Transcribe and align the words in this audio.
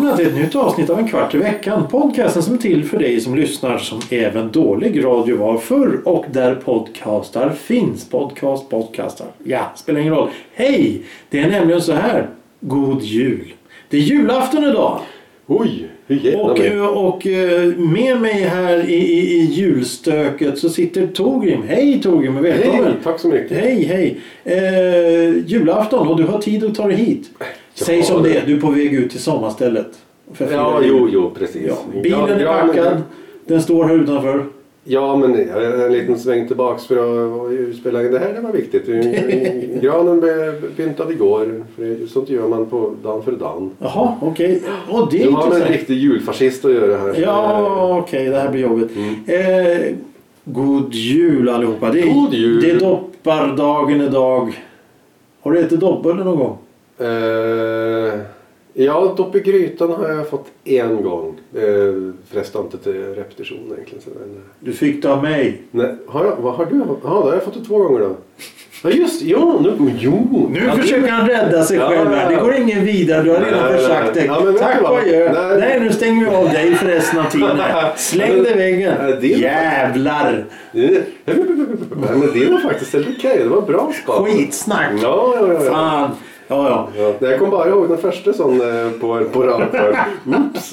Välkomna 0.00 0.16
till 0.16 0.26
ett 0.26 0.44
nytt 0.44 0.56
avsnitt 0.56 0.90
av 0.90 0.98
En 0.98 1.08
kvart 1.08 1.34
i 1.34 1.38
veckan. 1.38 1.88
Podcasten 1.88 2.42
som 2.42 2.54
är 2.54 2.58
till 2.58 2.84
för 2.84 2.98
dig 2.98 3.20
som 3.20 3.34
lyssnar 3.34 3.78
som 3.78 4.00
även 4.10 4.50
dålig 4.50 5.04
radio 5.04 5.36
var 5.36 5.58
förr 5.58 6.00
och 6.04 6.24
där 6.32 6.54
podcastar 6.54 7.50
finns. 7.50 8.08
Podcast, 8.08 8.70
podcastar. 8.70 9.26
Ja, 9.44 9.72
spelar 9.76 10.00
ingen 10.00 10.14
roll. 10.14 10.28
Hej! 10.54 11.02
Det 11.30 11.40
är 11.40 11.50
nämligen 11.50 11.82
så 11.82 11.92
här. 11.92 12.28
God 12.60 13.02
jul. 13.02 13.54
Det 13.90 13.96
är 13.96 14.00
julafton 14.00 14.64
idag. 14.64 15.00
Oj, 15.46 15.88
Och, 16.36 17.08
och 17.08 17.26
eh, 17.26 17.76
med 17.76 18.20
mig 18.20 18.42
här 18.42 18.90
i, 18.90 18.94
i, 18.94 19.40
i 19.40 19.44
julstöket 19.44 20.58
så 20.58 20.68
sitter 20.68 21.06
Torgrim. 21.06 21.62
Hej 21.68 22.00
Torgrim 22.02 22.36
och 22.36 22.44
välkommen. 22.44 22.84
Hej, 22.84 22.94
tack 23.04 23.20
så 23.20 23.28
mycket. 23.28 23.56
Hej, 23.56 23.84
hej. 23.84 24.20
Eh, 24.44 25.46
julafton 25.46 26.08
och 26.08 26.16
du 26.16 26.24
har 26.24 26.38
tid 26.38 26.64
att 26.64 26.74
ta 26.74 26.86
dig 26.86 26.96
hit. 26.96 27.30
Säg 27.84 28.02
som 28.02 28.22
det- 28.22 28.36
är, 28.36 28.46
du 28.46 28.56
är 28.56 28.60
på 28.60 28.70
väg 28.70 28.94
ut 28.94 29.10
till 29.10 29.20
sommarstället. 29.20 29.86
Ja, 30.38 30.80
jo, 30.84 31.08
jo, 31.12 31.30
precis. 31.38 31.62
Ja, 31.66 32.00
bilen 32.02 32.28
är 32.30 32.40
ja, 32.40 32.62
packad, 32.66 32.84
Men, 32.84 33.02
den 33.46 33.62
står 33.62 33.84
här 33.84 33.94
utanför. 33.94 34.44
ja, 34.84 35.16
men 35.16 35.34
en 35.84 35.92
liten 35.92 36.18
sväng 36.18 36.48
tillbaks 36.48 36.86
för 36.86 36.96
att 36.96 37.76
spela 37.76 37.98
det 37.98 38.18
här, 38.18 38.32
det 38.34 38.40
var 38.40 38.52
viktigt. 38.52 38.86
Granen 39.82 40.20
blev 40.20 40.74
pyntad 40.76 41.10
igår. 41.10 41.64
För 41.76 42.06
sånt 42.06 42.28
gör 42.28 42.48
man 42.48 42.66
på 42.66 42.94
dagen 43.02 43.22
för 43.22 43.32
dagen. 43.32 43.70
Jaha, 43.78 44.14
okej. 44.20 44.62
Är 44.88 45.10
Du 45.24 45.30
har 45.30 45.48
med 45.48 45.62
en 45.62 45.68
riktig 45.68 45.94
julfascist 45.98 46.64
att 46.64 46.72
göra 46.72 46.96
här. 46.98 47.14
Ja, 47.22 47.98
okej, 47.98 48.28
det 48.28 48.38
här 48.38 48.48
blir 48.50 48.60
jobbigt. 48.62 48.90
Mm. 48.96 49.14
Eh, 49.26 49.94
god 50.44 50.94
jul 50.94 51.48
allihopa. 51.48 51.90
Det 51.92 52.00
är, 52.00 52.14
God 52.14 52.34
jul. 52.34 52.60
Det 52.62 52.70
är 52.70 52.80
doppardagen 52.80 54.00
idag. 54.00 54.64
Har 55.40 55.52
du 55.52 55.58
ätit 55.58 55.80
doppbulle 55.80 56.24
någon 56.24 56.38
gång? 56.38 56.56
Eh, 57.00 58.20
ja, 58.74 59.14
dopp 59.16 59.36
i 59.36 59.40
grytan 59.40 59.90
har 59.92 60.08
jag 60.08 60.28
fått 60.30 60.46
en 60.64 61.02
gång. 61.02 61.38
Eh, 61.54 62.12
frestar 62.32 62.60
inte 62.60 62.78
till 62.78 63.14
repetition 63.14 63.58
egentligen. 63.74 64.02
Så, 64.04 64.10
men, 64.20 64.40
Du 64.60 64.72
fick 64.72 65.02
det 65.02 65.12
av 65.12 65.22
mig. 65.22 65.62
nej, 65.70 65.94
har 66.06 66.24
jag, 66.24 66.36
vad 66.40 66.54
har 66.54 66.64
du? 66.64 66.76
Ja, 66.78 66.96
då 67.02 67.08
har 67.08 67.32
jag 67.32 67.42
fått 67.42 67.54
det 67.54 67.64
två 67.64 67.78
gånger 67.78 68.00
då. 68.00 68.16
Ja, 68.84 68.90
just 68.90 69.22
ja, 69.22 69.60
nu, 69.78 69.92
jo. 69.98 70.48
Nu 70.52 70.60
ja, 70.66 70.74
det- 70.76 70.82
försöker 70.82 71.08
han 71.08 71.28
rädda 71.28 71.62
sig 71.64 71.76
Ja, 71.76 71.88
själv 71.88 72.10
här. 72.10 72.30
ja. 72.32 72.36
Det 72.38 72.44
går 72.44 72.54
ingen 72.54 72.84
vidare. 72.84 73.22
Du 73.22 73.30
har 73.30 73.40
redan 73.40 73.64
Nej, 73.72 73.78
försagt 73.78 74.14
nej. 74.14 74.24
Ja, 74.26 74.40
men 74.44 74.52
vet 74.52 74.62
Tack 74.62 74.78
du 74.78 74.84
och 74.84 74.98
adjö. 74.98 75.32
Nej. 75.32 75.58
Nej, 75.60 75.80
nu 75.80 75.92
stänger 75.92 76.24
vi 76.30 76.36
av 76.36 76.44
dig 76.48 76.74
för 76.74 76.86
resten 76.86 77.18
av 77.20 77.24
tiden. 77.30 77.58
här. 77.58 77.92
Släng 77.96 78.42
dig 78.42 78.52
i 78.52 78.56
väggen. 78.56 78.94
Nej, 79.02 79.18
det 79.20 79.34
är- 79.34 79.38
Jävlar. 79.38 80.44
Nej, 80.72 81.02
men 81.96 82.30
det 82.34 82.50
var 82.52 82.58
faktiskt 82.60 82.92
helt 82.92 83.08
okej. 83.18 83.38
Det 83.42 83.48
var 83.48 83.62
bra 83.62 83.92
spat. 84.04 84.26
Skitsnack. 84.28 84.90
Ja, 85.02 85.34
ja, 85.36 85.46
ja. 85.52 85.64
ja. 85.64 85.70
Fan. 85.72 86.10
Ja, 86.50 86.88
ja. 86.96 87.12
Ja, 87.20 87.28
jag 87.28 87.38
kom 87.38 87.50
bara 87.50 87.68
ihåg 87.68 87.88
den 87.88 87.98
första 87.98 88.32
sån 88.32 88.60
eh, 88.60 88.90
på, 89.00 89.24
på 89.32 89.42
rampen. 89.42 89.94
Oops! 90.26 90.72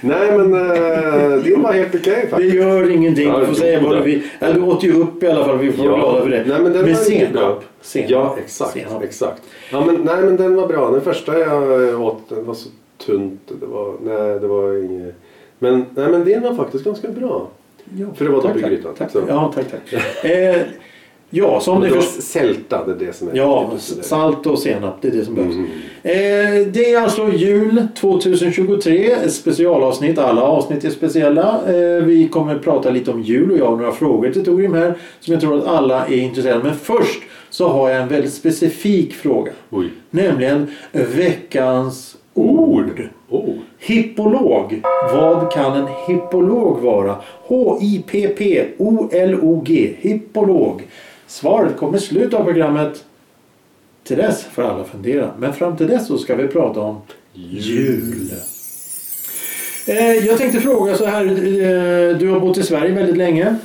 Nej 0.00 0.38
men 0.38 0.52
eh, 0.54 1.42
din 1.42 1.62
var 1.62 1.72
helt 1.72 1.94
okej 1.94 2.18
Det 2.22 2.28
faktiskt. 2.28 2.54
gör 2.54 2.90
ingenting. 2.90 3.28
Ja, 3.28 3.38
Du 3.38 3.46
får 3.46 3.54
säga 3.54 3.80
vad 3.80 3.96
du 3.96 4.02
vill. 4.02 4.22
Du 4.54 4.60
åt 4.62 4.84
ju 4.84 4.92
upp 4.92 5.22
i 5.22 5.26
alla 5.26 5.44
fall. 5.44 5.58
Vi 5.58 5.72
får 5.72 5.84
vara 5.84 5.92
Ja. 5.98 5.98
glada 6.10 6.22
för 6.22 6.30
det. 6.30 6.44
Nej, 6.46 6.60
men 6.62 6.72
den 6.72 6.84
Med 6.84 6.96
senap. 6.96 7.64
senap. 7.80 8.10
Ja 8.10 8.36
exakt. 8.44 8.72
Senap. 8.72 9.02
exakt. 9.02 9.42
Ja, 9.72 9.84
men, 9.84 9.94
nej 9.94 10.16
men 10.24 10.36
den 10.36 10.56
var 10.56 10.66
bra. 10.66 10.90
Den 10.90 11.00
första 11.00 11.38
jag 11.38 12.00
åt 12.02 12.28
den 12.28 12.44
var 12.46 12.54
så 12.54 12.68
tunt. 13.06 13.40
Det 13.60 13.66
var, 13.66 13.94
nej 14.04 14.40
det 14.40 14.46
var 14.46 14.84
inget. 14.84 15.14
Men, 15.58 15.84
nej, 15.94 16.08
men 16.10 16.24
din 16.24 16.42
var 16.42 16.54
faktiskt 16.54 16.84
ganska 16.84 17.08
bra. 17.08 17.48
Ja, 17.96 18.06
För 18.16 18.24
det 18.24 18.30
var 18.30 18.42
dopp 18.42 18.56
i 18.56 18.60
grytan. 18.60 18.94
Tack. 18.98 19.10
Ja, 19.28 19.52
tack, 19.54 19.64
tack. 19.70 20.02
Ja, 21.30 21.60
som 21.60 21.80
ni 21.80 21.88
det 21.88 21.94
var 21.94 22.00
förstår. 22.02 22.22
sälta, 22.22 22.86
det 22.86 22.92
är 22.92 23.06
det 23.06 23.12
som 23.12 23.28
är 23.28 23.36
Ja, 23.36 23.70
salt 24.00 24.46
och 24.46 24.58
senap. 24.58 24.94
Det 25.00 25.08
är 25.08 25.12
det 25.12 25.24
som 25.24 25.34
behövs. 25.34 25.54
Mm. 25.54 25.66
Eh, 26.02 26.66
det 26.72 26.92
är 26.92 27.02
alltså 27.02 27.32
jul 27.32 27.86
2023. 28.00 29.10
Ett 29.12 29.32
specialavsnitt. 29.32 30.18
Alla 30.18 30.42
avsnitt 30.42 30.84
är 30.84 30.90
speciella. 30.90 31.60
Eh, 31.66 32.02
vi 32.04 32.28
kommer 32.28 32.58
prata 32.58 32.90
lite 32.90 33.10
om 33.10 33.22
jul 33.22 33.52
och 33.52 33.58
jag 33.58 33.66
har 33.66 33.76
några 33.76 33.92
frågor 33.92 34.30
till 34.30 34.44
Torim 34.44 34.74
här 34.74 34.94
som 35.20 35.32
jag 35.32 35.40
tror 35.40 35.58
att 35.58 35.66
alla 35.66 36.06
är 36.06 36.16
intresserade 36.16 36.58
av. 36.58 36.64
Men 36.64 36.74
först 36.74 37.22
så 37.50 37.68
har 37.68 37.90
jag 37.90 38.02
en 38.02 38.08
väldigt 38.08 38.32
specifik 38.34 39.14
fråga. 39.14 39.52
Oj. 39.70 39.90
Nämligen 40.10 40.66
veckans 40.92 42.16
ord. 42.34 43.08
Oh. 43.28 43.54
Hippolog. 43.78 44.82
Vad 45.12 45.52
kan 45.52 45.72
en 45.72 45.86
hippolog 46.08 46.80
vara? 46.80 47.16
H-I-P-P-O-L-O-G. 48.78 49.94
Hippolog. 49.98 50.82
Svaret 51.26 51.76
kommer 51.76 51.98
i 51.98 52.00
slutet 52.00 52.34
av 52.34 52.44
programmet. 52.44 53.04
Till 54.04 54.16
dess 54.16 54.44
får 54.44 54.62
alla 54.62 54.84
fundera. 54.84 55.30
Men 55.38 55.52
fram 55.52 55.76
till 55.76 55.86
dess 55.86 56.06
så 56.06 56.18
ska 56.18 56.34
vi 56.34 56.48
prata 56.48 56.80
om 56.80 57.00
jul. 57.32 58.30
Eh, 59.86 60.26
jag 60.26 60.38
tänkte 60.38 60.60
fråga 60.60 60.96
så 60.96 61.04
här. 61.04 61.24
Eh, 61.26 62.18
du 62.18 62.28
har 62.28 62.40
bott 62.40 62.58
i 62.58 62.62
Sverige 62.62 62.92
väldigt 62.94 63.16
länge. 63.16 63.56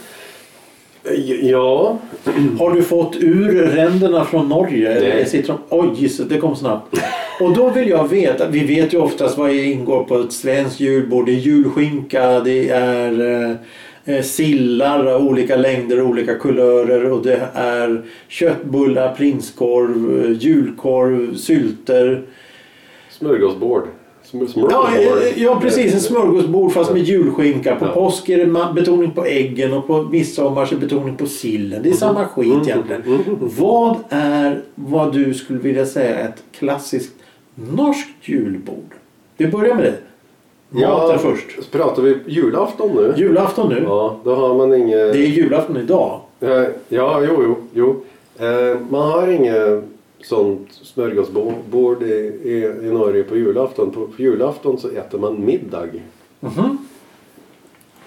Ja. 1.42 1.98
Har 2.60 2.72
du 2.72 2.84
fått 2.84 3.16
ur 3.16 3.52
ränderna 3.68 4.26
från 4.26 4.50
Norge? 4.50 5.00
Nej. 5.00 5.26
sitter 5.26 5.48
de... 5.48 5.58
Oj, 5.70 5.90
gissat, 5.96 6.30
det 6.30 6.38
kom 6.38 6.56
snabbt. 6.56 6.98
Och 7.40 7.56
då 7.56 7.70
vill 7.70 7.90
jag 7.90 8.08
veta, 8.08 8.48
vi 8.48 8.60
vet 8.60 8.94
ju 8.94 8.98
oftast 8.98 9.38
vad 9.38 9.52
ingår 9.52 10.04
på 10.04 10.20
ett 10.20 10.34
svenskt 10.34 10.80
julbord. 10.80 11.26
Det 11.26 11.32
är 11.32 11.36
julskinka, 11.36 12.40
det 12.40 12.70
är 12.70 13.22
eh, 13.22 13.50
eh, 13.52 13.56
sillar 14.24 15.06
av 15.06 15.28
olika 15.28 15.56
längder 15.56 16.02
och 16.02 16.08
olika 16.10 16.36
kulörer 16.36 17.12
och 17.12 17.24
det 17.24 17.42
är 17.54 18.02
köttbullar, 18.28 19.16
prinskorv, 19.16 20.26
eh, 20.26 20.32
julkorv, 20.32 21.36
sylter. 21.36 22.22
Smörgåsbord. 23.10 23.84
Smör, 24.24 24.48
Ja, 24.72 24.90
eh, 24.98 25.44
ja 25.44 25.60
precis, 25.62 25.94
en 25.94 26.00
smörgåsbord 26.00 26.72
fast 26.72 26.92
med 26.94 27.02
julskinka. 27.04 27.76
På 27.76 27.86
Ja. 27.86 27.92
påsk 27.92 28.30
är 28.30 28.38
det 28.46 28.74
betoning 28.76 29.12
på 29.12 29.26
äggen 29.26 29.74
och 29.74 29.88
på 29.88 30.04
midsommar 30.04 30.66
så 30.66 30.76
är 30.76 30.80
det 30.80 30.86
betoning 30.86 31.16
på 31.18 31.26
sillen. 31.26 31.84
Det 31.84 31.90
är 31.90 31.94
samma 31.94 32.26
skit 32.28 32.48
Mm. 32.54 32.62
egentligen. 32.62 33.04
Vad 33.40 33.96
är 34.10 34.62
vad 34.76 35.14
du 35.14 35.34
skulle 35.34 35.60
vilja 35.60 35.86
säga 35.86 36.20
ett 36.20 36.44
klassiskt 36.52 37.14
norskt 37.56 38.10
julbord? 38.30 38.94
Vi 39.38 39.48
börjar 39.48 39.76
med 39.76 39.84
det. 39.84 39.94
Maten 40.72 41.20
först. 41.20 41.72
Pratar 41.72 42.02
vi 42.02 42.18
julafton 42.28 42.96
nu? 42.96 43.14
Julafton 43.18 43.70
nu. 43.70 43.84
Ja, 43.84 44.18
då 44.24 44.36
har 44.36 44.56
man 44.56 44.74
inget... 44.74 45.14
Det 45.14 45.20
är 45.20 45.28
julafton 45.28 45.78
idag. 45.78 46.20
Eh, 46.40 46.64
Ja, 46.90 47.22
jo, 47.24 47.44
jo. 47.44 47.56
jo. 47.74 48.02
Eh, 48.46 48.78
Man 48.90 49.12
har 49.12 49.28
inget 49.28 49.84
sånt 50.24 50.68
smörgåsbord 50.72 52.04
i, 52.04 52.06
i, 52.44 52.72
i 52.88 52.92
Norge 52.92 53.24
på 53.24 53.38
julafton. 53.38 53.92
På, 53.92 54.08
på 54.08 54.22
julafton 54.22 54.78
så 54.78 54.88
äter 54.90 55.20
man 55.20 55.46
middag. 55.46 55.86
Mhm. 56.40 56.78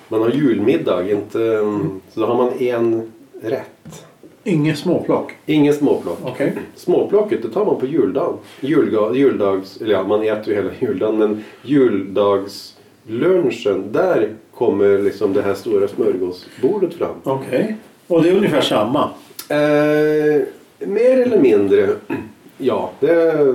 Man 0.09 0.21
har 0.23 0.31
julmiddag, 0.31 1.11
inte... 1.11 1.43
mm, 1.45 2.01
Så 2.13 2.21
då 2.21 2.27
har 2.27 2.35
man 2.37 2.53
en 2.59 3.13
rätt. 3.43 4.07
Inget 4.45 4.79
småplock. 4.79 5.33
Ingen 5.47 5.75
småplock. 5.75 6.19
Okej. 6.23 6.53
Småplocket 6.75 7.43
det 7.43 7.49
tar 7.49 7.65
man 7.65 7.81
på 7.81 7.87
juldagen. 7.87 8.39
Julga, 8.61 9.15
juldags, 9.15 9.81
eller 9.81 9.93
ja, 9.93 10.03
man 10.03 10.23
äter 10.23 10.49
ju 10.49 10.55
hela 10.55 10.71
juldagen 10.81 11.19
men 11.19 11.45
juldagslunchen 11.63 13.93
där 13.93 14.29
kommer 14.55 14.99
liksom 14.99 15.33
det 15.33 15.43
här 15.43 15.55
stora 15.55 15.89
smörgåsbordet 15.89 16.95
fram. 16.95 17.15
Okej. 17.23 17.77
Och 18.07 18.23
det 18.23 18.29
är 18.29 18.37
ungefär 18.37 18.61
samma. 18.61 19.11
Eh, 19.49 20.43
mer 20.79 21.21
eller 21.21 21.41
mindre. 21.41 21.89
Ja, 22.59 22.91
det 23.01 23.11
är, 23.11 23.55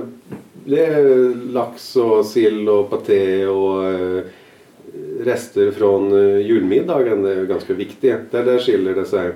det 0.64 0.86
är 0.86 1.34
lax 1.52 1.96
och 1.96 2.26
sill 2.26 2.68
och 2.68 2.90
paté 2.90 3.46
och 3.46 3.84
eh, 3.84 4.22
rester 5.20 5.70
från 5.70 6.12
eh, 6.12 6.46
julmiddagen 6.46 7.24
är 7.24 7.44
ganska 7.44 7.74
viktiga. 7.74 8.16
Där, 8.30 8.44
där 8.44 8.58
skiljer 8.58 8.94
det 8.94 9.04
sig. 9.04 9.32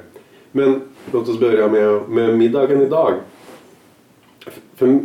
Men 0.56 0.81
låt 1.12 1.29
oss 1.29 1.41
börja 1.41 1.69
med, 1.69 2.09
med 2.09 2.39
middagen 2.39 2.83
idag. 2.83 3.15
För, 4.77 4.99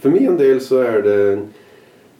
för 0.00 0.10
min 0.10 0.36
del 0.36 0.60
så 0.60 0.78
är 0.78 1.02
det 1.02 1.42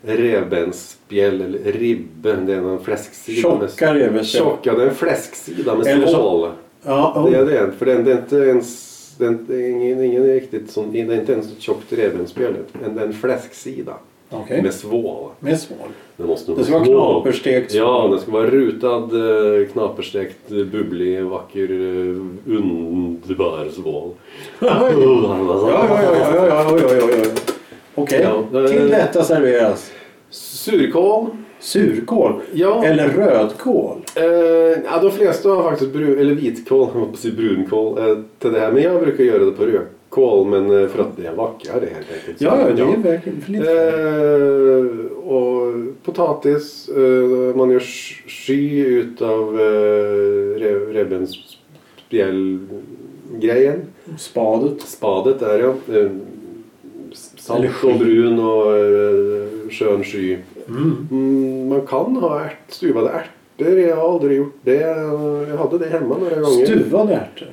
revbensspjäll 0.02 1.40
eller 1.40 1.72
ribbe. 1.72 2.32
Det 2.32 2.54
är 2.54 2.58
en 2.58 2.84
fläsksida. 2.84 3.68
Tjocka 3.68 3.94
revbensspjäll. 3.94 4.42
Tjocka, 4.44 4.74
det 4.74 4.82
är 4.82 4.88
en 4.88 4.94
fläsksida 4.94 5.74
med 5.74 5.86
Eller 5.86 6.06
stål. 6.06 6.50
Ja, 6.82 7.14
oh. 7.16 7.30
Det 7.30 7.36
är 7.36 7.46
det. 7.46 7.72
För 7.72 7.86
den, 7.86 8.04
det 8.04 8.12
är 8.12 8.16
inte 8.16 8.36
ens... 8.36 8.92
Det 9.18 9.24
är 9.24 9.28
inte, 9.28 9.56
ingen, 9.56 10.04
ingen 10.04 10.26
riktigt 10.26 10.70
som, 10.70 10.92
det 10.92 11.00
är 11.00 11.20
inte 11.20 11.32
ens 11.32 11.52
ett 11.52 11.60
tjockt 11.60 11.92
revbensspjäll. 11.92 12.54
En, 12.84 12.94
det 12.94 13.00
är 13.00 13.06
en 13.06 13.12
fläsksida. 13.12 13.94
Okay. 14.32 14.62
Med 14.62 14.74
svål. 14.74 15.30
Med 15.40 15.60
svål. 15.60 15.88
Den 16.16 16.26
måste 16.26 16.52
det 16.52 16.64
ska 16.64 16.78
vara 16.78 16.84
knaperstekt 16.84 17.72
svål. 17.72 17.80
Ja, 17.80 18.08
det 18.14 18.20
ska 18.20 18.30
vara 18.30 18.46
rutad, 18.46 18.96
eh, 18.96 19.66
knaperstekt, 19.72 20.50
eh, 20.50 20.56
bubblig, 20.56 21.22
vacker, 21.22 21.70
eh, 21.70 22.56
underbar 22.56 23.68
svål. 23.72 24.10
ja, 24.60 24.90
ja, 24.90 24.90
ja, 24.90 25.66
ja, 25.68 26.06
ja, 26.48 26.76
ja, 26.78 26.96
ja. 26.98 27.24
Okej, 27.94 28.26
okay. 28.26 28.62
ja, 28.62 28.68
till 28.68 28.88
detta 28.88 29.24
serveras? 29.24 29.92
Surkål 30.30 31.26
surkål. 31.62 32.32
Ja. 32.52 32.84
Eller 32.84 33.08
rödkål. 33.08 33.98
Eh, 34.16 34.24
ja, 34.84 34.98
de 35.02 35.10
flesta 35.10 35.48
har 35.48 35.62
faktiskt 35.70 35.92
brun, 35.92 36.18
eller 36.18 36.34
vitkål, 36.34 36.88
brunkål, 37.36 37.98
eh, 37.98 38.18
till 38.38 38.52
det 38.52 38.60
här. 38.60 38.72
Men 38.72 38.82
jag 38.82 39.00
brukar 39.02 39.24
göra 39.24 39.44
det 39.44 39.50
på 39.52 39.62
färskkål 39.66 40.46
men 40.48 40.82
eh, 40.82 40.88
för 40.88 41.02
att 41.02 41.16
det 41.16 41.26
är 41.26 41.32
vackrare 41.34 41.88
helt 41.94 42.06
enkelt. 42.18 42.38
Så, 42.38 42.44
Ja, 42.44 42.58
ja, 42.60 42.66
det 42.74 42.82
är 42.82 42.96
verkligen 43.12 43.40
för. 43.40 43.52
Eh, 44.78 44.84
och 45.32 45.72
potatis. 46.04 46.88
Eh, 46.88 47.56
man 47.56 47.70
gör 47.70 47.80
sk- 47.80 48.28
sky 48.28 48.84
utav 48.86 49.60
eh, 49.60 49.64
re- 50.60 50.92
revbensspjällgrejen. 50.92 53.80
Spadet. 54.18 54.80
Spadet 54.80 55.42
är 55.42 55.58
ja. 55.58 55.74
Eh, 55.96 56.10
salt 57.36 57.84
och 57.84 57.94
brun 57.98 58.38
och 58.40 58.76
eh, 58.76 59.42
skön 59.70 60.04
sky. 60.04 60.36
Mm. 60.68 61.08
Mm, 61.10 61.68
man 61.68 61.86
kan 61.86 62.16
ha 62.16 62.40
ärt, 62.44 62.56
stuvade 62.68 63.08
ärtor. 63.08 63.78
Jag 63.80 63.96
har 63.96 64.12
aldrig 64.14 64.38
gjort 64.38 64.56
det. 64.62 64.80
Jag 65.50 65.56
hade 65.58 65.78
det 65.78 65.88
hemma 65.88 66.16
några 66.18 66.34
gånger. 66.40 66.64
Stuvade 66.66 67.12
ärtor. 67.14 67.48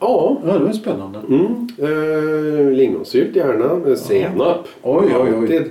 Ja. 0.00 0.36
Ja, 0.46 0.52
det 0.58 0.64
var 0.64 0.72
spännande. 0.72 1.18
Mm. 1.28 1.68
Eh, 1.78 2.72
lingonsylt 2.76 3.36
gärna. 3.36 3.96
Senap. 3.96 4.68
Oj, 4.82 5.06
oj, 5.20 5.32
oj. 5.38 5.70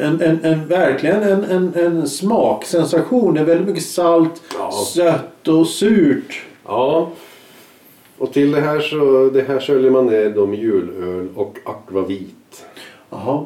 En, 0.00 0.20
en, 0.20 0.38
en, 0.44 0.66
verkligen 0.68 1.22
en, 1.22 1.44
en, 1.44 1.72
en 1.74 2.08
smaksensation. 2.08 3.34
Det 3.34 3.40
är 3.40 3.44
väldigt 3.44 3.66
mycket 3.68 3.84
salt, 3.84 4.42
Ja. 4.58 4.70
sött 4.72 5.48
och 5.48 5.66
surt. 5.66 6.42
Ja. 6.66 7.10
Och 8.18 8.32
till 8.32 8.52
det 8.52 8.60
här 8.60 8.80
så 8.80 9.30
det 9.34 9.42
här 9.48 9.60
sköljer 9.60 9.90
man 9.90 10.06
ner 10.06 10.30
då 10.30 10.46
med 10.46 10.58
julöl 10.58 11.28
och 11.34 11.58
akvavit. 11.64 12.64
Jaha. 13.10 13.44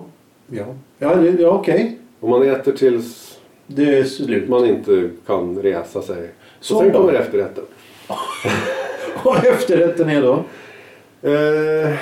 Ja, 0.51 0.65
ja, 0.99 1.15
det- 1.15 1.43
ja 1.43 1.49
okej. 1.51 1.98
Och 2.21 2.29
man 2.29 2.43
äter 2.43 2.73
tills 2.73 3.39
Det 3.67 3.99
är 3.99 4.05
slut. 4.05 4.49
man 4.49 4.65
inte 4.65 5.11
kan 5.27 5.63
resa 5.63 6.03
sig. 6.03 6.31
Så 6.61 6.75
och 6.77 6.81
sen 6.83 6.93
då? 6.93 6.99
kommer 6.99 7.13
efterrätten. 7.13 7.65
Och 9.25 9.37
efterrätten 9.47 10.09
är 10.09 10.23
då? 10.23 10.45
Eh, 11.29 11.95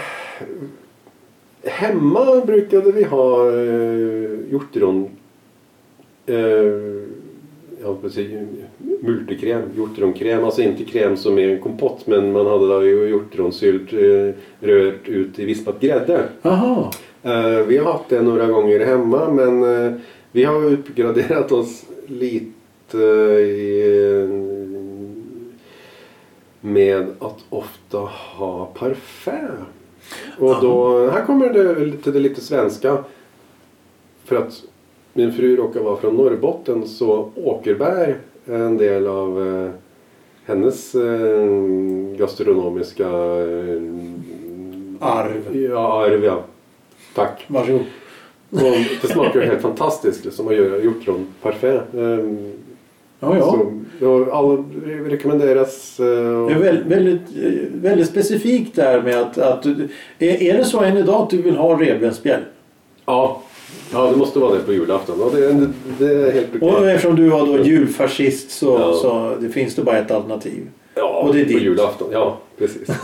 hemma 1.65 2.41
brukade 2.47 2.93
vi 2.93 3.05
ha 3.05 3.51
eh, 3.53 4.51
hjortron... 4.51 5.09
Eh, 6.27 6.37
ja, 7.83 7.97
precis. 8.03 8.31
Multekräm, 9.01 9.63
hjortronkräm. 9.77 10.45
Alltså 10.45 10.63
inte 10.63 10.85
kräm 10.85 11.17
som 11.17 11.39
är 11.39 11.49
en 11.49 11.61
kompott 11.61 12.07
men 12.07 12.33
man 12.33 12.47
hade 12.47 12.67
då 12.67 12.87
hjortronsylt 12.87 13.93
eh, 13.93 14.35
rört 14.69 15.09
ut 15.09 15.39
i 15.39 15.45
vispat 15.45 15.81
grädde. 15.81 16.29
Jaha. 16.43 16.91
Eh, 17.27 17.67
vi 17.67 17.79
har 17.79 17.93
haft 17.93 18.09
det 18.09 18.23
några 18.23 18.47
gånger 18.47 18.87
hemma 18.87 19.31
men 19.31 19.63
eh, 19.63 19.93
vi 20.33 20.45
har 20.45 20.65
uppgraderat 20.65 21.53
oss 21.53 21.85
lite 22.07 22.99
i, 22.99 24.29
med 26.61 27.07
att 27.19 27.45
ofta 27.51 27.99
ha 27.99 28.67
parfym. 28.67 29.65
Och 30.39 30.57
då, 30.63 31.07
här 31.11 31.27
kommer 31.27 31.53
det 31.53 31.85
lite, 31.85 32.11
det 32.11 32.19
lite 32.21 32.41
svenska. 32.41 32.99
För 34.25 34.37
att 34.37 34.63
min 35.13 35.33
fru 35.33 35.57
råkar 35.57 35.81
vara 35.81 35.97
från 35.97 36.15
Norrbotten 36.15 36.87
så 36.87 37.31
Åkerberg 37.35 38.15
är 38.47 38.55
en 38.55 38.77
del 38.77 39.07
av 39.07 39.49
eh, 39.49 39.71
hennes 40.45 40.95
eh, 40.95 41.47
gastronomiska 42.19 43.09
eh, 43.09 43.83
Arv. 45.01 45.57
Ja, 45.57 46.05
arv 46.05 46.25
ja. 46.25 46.45
Tack. 47.17 47.45
Varsågod. 47.47 47.81
Och 48.51 48.61
det 49.03 49.09
smakar 49.09 49.41
ju 49.41 49.47
helt 49.47 49.63
fantastiskt 49.63 50.25
liksom, 50.25 50.49
att 50.49 50.55
göra 50.57 50.79
hjortronparfym. 50.83 51.81
Um, 51.93 52.53
Ja, 53.21 53.37
ja. 53.39 53.59
Så, 54.01 54.31
all, 54.33 54.65
rekommenderas. 55.11 56.01
eh, 56.01 56.07
Det 56.07 56.53
är 56.55 56.59
väldigt, 56.59 56.87
väldigt, 56.87 57.21
väldigt 57.75 58.09
specifikt 58.09 58.77
där 58.77 59.03
med 59.03 59.19
att, 59.19 59.39
att 59.39 59.67
är, 60.19 60.43
är 60.43 60.57
det 60.59 60.65
så 60.65 60.81
än 60.81 60.97
idag 60.97 61.23
att 61.23 61.31
du 61.31 61.43
vill 61.43 61.57
ha 61.57 61.81
revbensspjäll? 61.81 62.41
ja, 63.07 63.43
ja, 63.93 64.11
det 64.11 64.17
måste 64.17 64.39
vara 64.39 64.55
det 64.55 64.61
på 64.61 64.73
julafton. 64.73 65.17
Ja, 65.21 65.31
det, 65.39 65.69
det, 65.99 66.15
är 66.29 66.33
helt. 66.33 66.63
Och 66.63 66.89
eftersom 66.91 67.17
du 67.17 67.29
var 67.29 67.47
då 67.47 67.59
julfascist 67.65 68.51
så, 68.51 68.67
Ja. 68.67 68.93
så 68.93 69.37
det 69.41 69.49
finns 69.49 69.75
det 69.75 69.83
bara 69.83 69.99
ett 69.99 70.11
alternativ. 70.11 70.63
Ja, 70.95 71.23
och 71.27 71.35
det 71.35 71.41
är 71.41 71.45
på 71.45 71.51
ditt. 71.53 71.63
julafton. 71.63 72.09
Ja, 72.13 72.39
precis. 72.59 72.89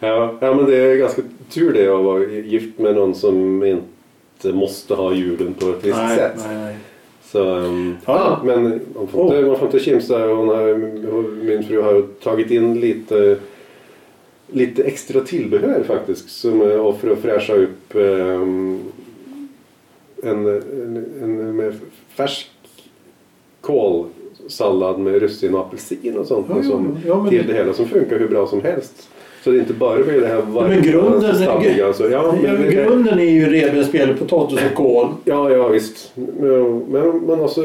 Ja, 0.00 0.34
men 0.40 0.66
det 0.66 0.76
är 0.76 0.96
ganska 0.96 1.22
tur 1.50 1.72
det 1.72 1.88
att 1.88 2.04
vara 2.04 2.24
gift 2.24 2.78
med 2.78 2.94
någon 2.94 3.14
som 3.14 3.64
inte 3.64 4.52
måste 4.52 4.94
ha 4.94 5.14
julen 5.14 5.54
på 5.54 5.68
ett 5.68 5.84
visst 5.84 5.96
nej, 5.96 6.16
sätt. 6.16 6.32
nej, 6.36 6.56
nej. 6.56 6.76
Så, 7.24 7.54
um, 7.54 7.96
men 8.44 8.80
man 8.94 9.06
får, 9.08 9.24
inte, 9.36 9.48
man 9.48 9.58
får 9.58 9.66
inte 9.66 9.78
kimsa. 9.78 10.26
Hon 10.26 10.48
har, 10.48 10.74
min 11.44 11.62
fru 11.64 11.80
har 11.82 12.02
tagit 12.22 12.50
in 12.50 12.80
lite, 12.80 13.36
lite 14.46 14.82
extra 14.82 15.20
tillbehör 15.20 15.82
faktiskt. 15.86 16.30
Som, 16.30 16.60
och 16.60 17.00
för 17.00 17.10
att 17.10 17.18
fräscha 17.18 17.54
upp 17.54 17.94
um, 17.94 18.80
en, 20.22 20.46
en, 20.46 21.06
en 21.22 21.56
med 21.56 21.74
färsk 22.08 22.50
kålsallad 23.60 24.98
med 24.98 25.14
russin 25.20 25.54
och 25.54 25.60
apelsin 25.60 26.16
och 26.18 26.26
sånt. 26.26 26.46
Ja, 26.48 26.54
och 26.54 26.64
ja, 26.64 26.68
som, 26.70 26.98
ja, 27.06 27.28
till 27.28 27.38
det- 27.38 27.52
det 27.52 27.54
hela 27.58 27.72
som 27.72 27.86
funkar 27.88 28.18
hur 28.18 28.28
bra 28.28 28.46
som 28.46 28.60
helst. 28.62 29.08
Så 29.44 29.50
det 29.50 29.56
är 29.56 29.60
inte 29.60 29.72
bara 29.72 30.04
för 30.04 30.12
det 30.20 30.26
här 30.26 30.42
varma 30.48 30.74
grunden- 30.74 31.34
stabbiga. 31.36 31.86
Alltså, 31.86 32.10
ja, 32.10 32.34
Ja, 32.44 32.52
men 32.52 32.62
det- 32.62 32.72
grunden 32.72 33.18
är 33.18 33.24
ju 33.30 33.46
revbensspjäll, 33.50 34.14
potatis 34.16 34.58
och 34.70 34.76
kål. 34.76 35.08
Ja, 35.24 35.50
ja 35.50 35.68
visst. 35.68 36.12
Men, 36.14 36.78
men 36.88 37.26
man 37.26 37.40
också 37.40 37.62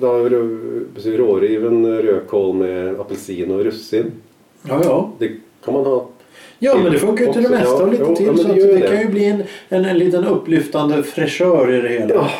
då, 0.00 0.06
rö- 0.06 0.84
precis, 0.94 1.14
råriven 1.18 2.02
rödkål 2.02 2.54
med 2.54 3.00
apelsin 3.00 3.50
och 3.50 3.64
russin. 3.64 4.04
Ja, 4.68 4.80
ja. 4.84 5.10
Det 5.18 5.28
kan 5.64 5.74
man 5.74 5.84
ha. 5.84 6.06
Ja, 6.58 6.76
men 6.82 6.92
det 6.92 6.98
funkar 6.98 7.26
ju 7.26 7.32
till 7.32 7.42
det 7.42 7.48
mesta 7.48 7.74
och 7.74 7.82
ja. 7.82 7.86
lite 7.90 8.04
Jo, 8.08 8.16
till. 8.16 8.26
ja, 8.26 8.32
men 8.32 8.42
så 8.42 8.48
det 8.52 8.66
det 8.66 8.72
det. 8.78 8.86
kan 8.88 9.00
ju 9.00 9.08
bli 9.08 9.24
en, 9.24 9.42
en, 9.68 9.84
en 9.84 9.98
liten 9.98 10.24
upplyftande 10.24 11.02
fräschör 11.02 11.74
i 11.74 11.80
det 11.80 11.88
hela. 11.88 12.14
Ja, 12.14 12.30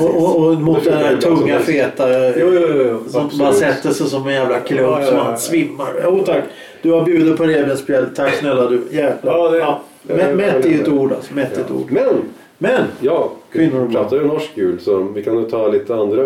och, 0.00 0.16
och, 0.22 0.46
och 0.48 0.54
mot 0.60 0.84
Det 0.84 0.90
den 0.90 0.98
här 0.98 1.16
tunga 1.16 1.58
feta 1.58 2.28
jo, 2.40 2.46
jo, 2.52 2.68
jo. 2.76 2.91
Som 3.30 3.46
Absolut. 3.46 3.60
bara 3.62 3.72
sätter 3.72 3.90
sig 3.90 4.06
som 4.06 4.26
en 4.26 4.34
jävla 4.34 4.60
klump 4.60 4.80
Ja, 4.82 5.00
ja, 5.00 5.06
så 5.06 5.12
ja, 5.14 5.16
man 5.22 5.30
ja. 5.32 5.36
svimmar. 5.36 5.92
Jo 6.04 6.22
tack. 6.26 6.44
Du 6.82 6.90
har 6.90 7.04
bjudit 7.04 7.36
på 7.36 7.44
revbensspjäll. 7.44 8.06
Tack 8.16 8.34
snälla 8.34 8.68
du. 8.70 8.80
Jävlar. 8.90 9.56
Ja, 9.56 9.80
det- 10.02 10.14
Mätt 10.14 10.28
det- 10.28 10.34
mätt 10.34 10.64
är 10.64 10.68
ju 10.68 10.80
ett 10.82 10.88
ord 10.88 11.12
alltså. 11.12 11.34
Mätt 11.34 11.58
ett 11.58 11.70
ord. 11.70 11.90
Men, 11.90 12.14
Men. 12.58 12.82
ja, 13.00 13.32
Kvinnor 13.52 13.88
pratar 13.92 14.16
ju 14.16 14.26
norsk 14.26 14.50
jul 14.54 14.80
så 14.80 14.98
vi 15.14 15.22
kan 15.22 15.34
nog 15.34 15.50
ta 15.50 15.68
lite 15.68 15.94
andra 15.94 16.22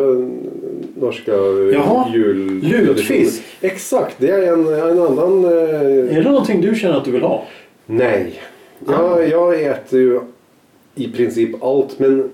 norska 1.01 1.33
Jaha, 1.73 2.09
jul... 2.15 2.61
lutfisk. 2.63 3.43
Exakt, 3.61 4.15
det 4.19 4.31
är 4.31 4.53
en, 4.53 4.67
en 4.67 4.99
annan... 5.01 5.45
eh, 5.45 6.17
Är 6.17 6.23
det 6.23 6.31
någonting 6.31 6.61
du 6.61 6.75
känner 6.75 6.97
att 6.97 7.05
du 7.05 7.11
vill 7.11 7.23
ha? 7.23 7.45
Nej. 7.87 8.41
Jag, 8.89 9.29
jag 9.29 9.63
äter 9.63 9.99
ju 10.01 10.21
i 10.95 11.09
princip 11.13 11.63
allt 11.65 11.99
men 11.99 12.31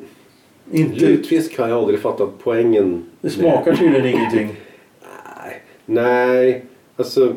Inte, 0.73 1.07
lutfisk 1.07 1.59
har 1.59 1.69
jag 1.69 1.79
aldrig 1.79 2.01
fattat 2.01 2.31
poängen 2.43 3.05
det 3.21 3.31
smakar 3.31 3.77
tydligen 3.77 4.07
ingenting. 4.07 4.49
Nej, 5.47 5.63
nej. 5.87 6.65
Alltså, 6.97 7.35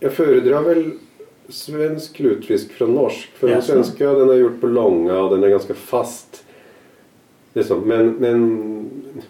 jag 0.00 0.12
föredrar 0.12 0.62
väl 0.62 0.90
svensk 1.48 2.20
lutfisk 2.20 2.72
från 2.72 2.94
norsk. 2.94 3.30
För 3.34 3.48
den 3.48 3.62
svenska 3.62 4.12
den 4.12 4.30
är 4.30 4.34
gjord 4.34 4.60
på 4.60 4.66
långa 4.66 5.18
och 5.18 5.30
den 5.30 5.44
är 5.44 5.48
ganska 5.48 5.74
fast. 5.74 6.44
Liksom. 7.52 7.80
Men, 7.80 8.08
men 8.08 8.70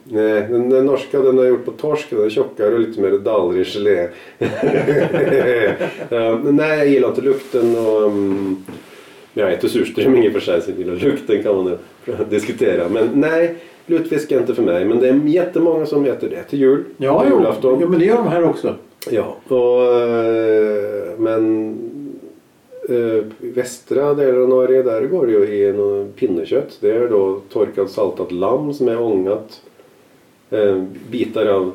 nej, 0.04 0.47
den, 0.50 0.70
den 0.70 0.87
norska 0.87 1.20
den 1.20 1.38
är 1.38 1.44
gjord 1.44 1.64
på 1.64 1.73
torsk. 1.73 2.11
Den 2.11 2.25
är 2.25 2.30
tjockare 2.30 2.75
och 2.75 2.80
lite 2.80 3.00
mer 3.00 3.11
dallrig 3.11 3.66
gelé. 3.66 4.09
Ja, 6.09 6.40
nej, 6.44 6.78
jag 6.78 6.88
gillar 6.88 7.09
inte 7.09 7.20
lukten. 7.20 7.76
Och, 7.76 8.02
um, 8.02 8.64
jag 9.34 9.52
äter 9.52 9.68
surströmming 9.68 10.25
i 10.25 10.28
och 10.28 10.32
för 10.32 10.40
sig, 10.40 10.62
så 10.62 10.70
gillar 10.70 10.94
lukten 10.94 11.42
kan 11.42 11.56
man 11.56 11.78
diskutera. 12.30 12.88
Men 12.88 13.08
nej, 13.14 13.56
lutfisk 13.87 14.32
är 14.32 14.40
inte 14.40 14.54
för 14.54 14.62
mig. 14.62 14.84
Men 14.84 15.00
det 15.00 15.08
är 15.08 15.14
jättemånga 15.14 15.87
som 15.87 16.04
äter 16.04 16.28
det 16.30 16.42
till 16.42 16.58
jul. 16.60 16.84
Ja, 16.96 17.25
jo. 17.30 17.37
julafton. 17.37 17.80
ja, 17.80 17.88
men 17.88 17.99
det 17.99 18.04
gör 18.04 18.16
de 18.16 18.28
här 18.28 18.44
också. 18.44 18.75
Ja, 19.10 19.37
och, 19.49 20.00
eh, 20.00 21.18
men 21.18 21.76
eh, 22.88 23.25
västra 23.38 24.14
delen 24.14 24.42
av 24.42 24.49
Norge 24.49 24.82
där 24.82 25.06
går 25.06 25.26
det 25.26 25.32
ju 25.32 25.44
i 25.44 25.72
någon 25.72 26.12
pinnekött. 26.12 26.78
Det 26.80 26.90
är 26.90 27.08
då 27.08 27.40
torkat 27.52 27.90
saltat 27.90 28.32
lamm 28.32 28.75
som 28.75 28.88
är 28.88 29.00
ångat. 29.00 29.62
Eh, 30.50 30.82
bitar 31.10 31.46
av 31.46 31.72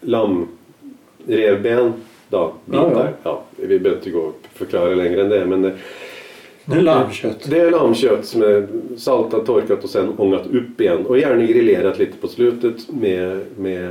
lammrevben. 0.00 1.92
Då, 2.28 2.52
bitar. 2.64 3.12
Ja, 3.22 3.30
Ja, 3.30 3.42
vi 3.56 3.78
behöver 3.78 4.00
inte 4.00 4.10
gå 4.10 4.20
och 4.20 4.34
förklara 4.54 4.94
längre 4.94 5.20
än 5.20 5.28
det. 5.28 5.46
Men 5.46 5.62
det, 5.62 5.72
Det 6.68 6.76
är 6.76 6.82
lammkött. 6.82 7.50
det 7.50 7.58
är 7.60 7.70
lammkött 7.70 8.24
som 8.26 8.42
är 8.42 8.66
saltat, 8.96 9.46
torkat 9.46 9.84
och 9.84 9.90
sen 9.90 10.12
ångat 10.18 10.46
upp 10.46 10.80
igen. 10.80 11.06
Och 11.06 11.18
gärna 11.18 11.42
grillerat 11.42 11.98
lite 11.98 12.16
på 12.18 12.28
slutet 12.28 12.90
med, 12.92 13.40
med 13.56 13.90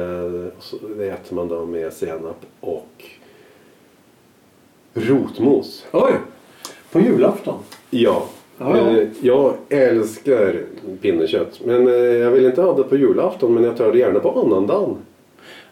det 0.98 1.10
äter 1.10 1.36
man 1.36 1.48
då 1.48 1.66
med 1.66 1.94
senap 1.94 2.46
och 2.60 3.04
rotmos. 4.94 5.86
Oj! 5.92 6.14
På 6.92 7.00
julafton. 7.00 7.58
Ja. 7.90 8.26
Ja, 8.58 8.78
ja. 8.78 8.98
Eh, 8.98 9.08
Jag 9.22 9.54
älskar 9.70 10.62
pinnekött. 11.02 11.62
Men 11.66 11.88
eh, 11.88 11.94
jag 11.94 12.32
vill 12.32 12.46
inte 12.46 12.62
ha 12.62 12.78
det 12.78 12.84
på 12.84 12.98
julafton 12.98 13.54
men 13.54 13.64
jag 13.64 13.78
tar 13.78 13.92
det 13.92 13.98
gärna 14.00 14.20
på 14.20 14.42
annandagen. 14.46 14.96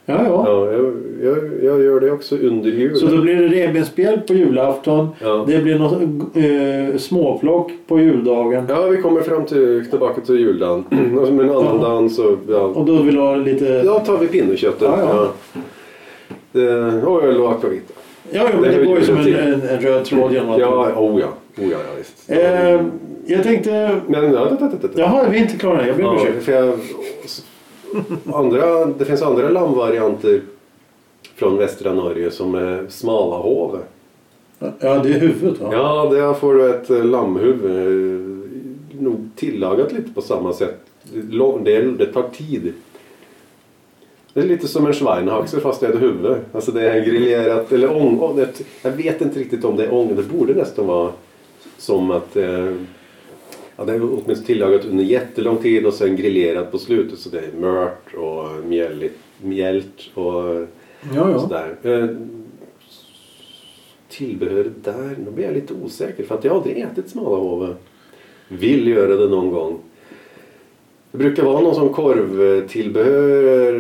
Ja, 0.06 0.24
ja. 0.24 0.44
Ja, 0.48 0.72
jag, 0.72 0.94
jag, 1.24 1.38
jag 1.64 1.84
gör 1.84 2.00
det 2.00 2.12
också 2.12 2.36
under 2.36 2.70
jul. 2.70 2.96
Så 2.96 3.06
då 3.06 3.22
blir 3.22 3.36
det 3.36 3.48
revbensspjäll 3.48 4.20
på 4.20 4.34
julafton. 4.34 5.08
Ja. 5.22 5.44
Det 5.48 5.58
blir 5.60 5.80
något 5.80 6.02
eh, 6.36 6.98
småplock 6.98 7.72
på 7.88 8.00
juldagen. 8.00 8.66
Ja, 8.70 8.82
vi 8.86 8.98
kommer 9.02 9.22
fram 9.22 9.46
till, 9.46 9.86
tillbaka 9.90 10.22
till 10.22 10.36
juldagen. 10.40 10.84
Och 11.20 11.28
en 11.28 11.40
annan 11.40 11.80
Ja. 11.82 11.88
dagen 11.90 12.10
så 12.10 12.38
ja, 12.50 12.60
Och 12.60 12.86
då 12.86 13.02
vill 13.02 13.16
du 13.16 13.22
ha 13.22 13.36
lite... 13.36 13.66
ja, 13.86 14.00
tar 14.00 14.18
vi 14.18 14.28
pinneköttet. 14.28 14.82
Ja, 14.82 14.98
ja. 15.54 15.62
Det, 16.52 17.02
och 17.06 17.24
öl 17.24 17.42
och 17.42 17.52
akvavita. 17.52 17.94
Ja, 18.32 18.42
ja 18.44 18.50
men 18.54 18.62
Det 18.72 18.78
det 18.78 18.86
går 18.86 18.98
ju 19.00 19.04
som 19.06 19.18
en, 19.18 19.34
en, 19.36 19.62
en 19.62 19.80
röd 19.80 20.06
tråd 20.06 20.34
genom 20.34 20.50
allt. 20.50 20.60
Ja, 20.62 20.92
oh 20.98 21.22
ja. 21.22 21.28
Oh 21.64 21.72
ja, 21.72 21.78
ja 21.88 21.94
visst. 21.98 22.32
Eh, 22.32 22.82
jag 23.26 23.44
tänkte... 23.44 23.96
Men 24.08 24.34
ja, 24.34 24.46
det, 24.46 24.58
det, 24.60 24.72
det, 24.82 24.88
det. 24.96 25.02
Jaha, 25.02 25.26
vi 25.32 25.38
är 25.38 25.42
inte 25.42 25.58
klara 25.58 25.82
än. 25.82 25.88
Jag 25.88 25.98
ber 25.98 26.06
om 26.06 26.18
Ja, 26.18 26.28
ursäkt. 26.38 27.46
Andra, 28.34 28.86
det 28.86 29.06
finns 29.06 29.22
andra 29.22 29.50
lammvarianter 29.50 30.42
från 31.36 31.58
västra 31.58 31.94
Norge 31.94 32.32
som 32.32 32.56
är 32.56 32.86
smala 32.90 33.36
hov. 33.36 33.80
Ja, 34.60 35.00
det 35.00 35.10
är 35.10 35.20
huvudet 35.20 35.62
va? 35.62 35.70
Ja, 35.72 36.10
där 36.12 36.34
får 36.34 36.54
du 36.54 36.70
ett 36.70 36.90
eh, 36.90 37.06
lammhuvud. 37.06 37.66
eh, 37.66 38.34
Nog 39.00 39.30
tillagat 39.36 39.92
lite 39.92 40.12
på 40.14 40.22
samma 40.22 40.54
sätt. 40.54 40.80
Det, 41.64 41.82
det 41.82 42.06
tar 42.06 42.24
tid. 42.30 42.74
Det 44.34 44.40
är 44.40 44.48
lite 44.48 44.68
som 44.68 44.86
en 44.86 44.94
schweinhaxer 44.94 45.60
fast 45.60 45.80
det 45.82 45.88
är 45.88 45.94
ett 45.94 46.02
huvud. 46.02 46.36
Alltså 46.52 46.72
det 46.72 46.90
är 46.92 47.06
griljerat, 47.06 47.72
eller 47.72 47.96
ång, 47.96 48.46
Jag 48.82 48.92
vet 48.92 49.22
inte 49.22 49.40
riktigt 49.40 49.66
om 49.66 49.76
det 49.76 49.86
är 49.86 49.94
ång. 49.94 50.16
Det 50.16 50.24
borde 50.24 50.54
nästan 50.54 50.88
vara 50.88 51.12
som 51.78 52.12
att 52.12 52.36
eh, 52.36 52.72
ja, 53.78 53.86
det 53.86 53.94
är 53.94 54.02
åtminstone 54.04 54.46
tillagat 54.46 54.86
under 54.86 55.04
jättelång 55.04 55.58
tid 55.58 55.86
och 55.86 55.94
sen 55.94 56.16
grillerat 56.16 56.72
på 56.72 56.78
slutet. 56.78 57.20
Så 57.20 57.30
det 57.30 57.40
är 57.40 57.52
mört 57.60 58.14
och 58.14 58.66
mjälligt, 58.66 59.18
mjält 59.42 60.10
och 60.14 60.68
Ja, 61.16 61.32
ja. 61.32 61.40
sådär. 61.40 61.76
Eh, 61.84 62.08
tillbehör 64.10 64.72
där, 64.84 65.16
nu 65.26 65.32
blir 65.32 65.46
jag 65.46 65.54
lite 65.54 65.74
osäker 65.74 66.24
för 66.24 66.36
att 66.36 66.44
jag 66.44 66.52
har 66.52 66.58
aldrig 66.58 66.78
ätit 66.78 67.10
smalahove. 67.10 67.76
Vill 68.48 68.88
göra 68.88 69.16
det 69.16 69.28
någon 69.28 69.52
gång. 69.52 69.80
Det 71.12 71.18
brukar 71.18 71.44
vara 71.44 71.62
någon 71.62 71.76
sån 71.76 71.94
korvtillbehör 71.94 73.74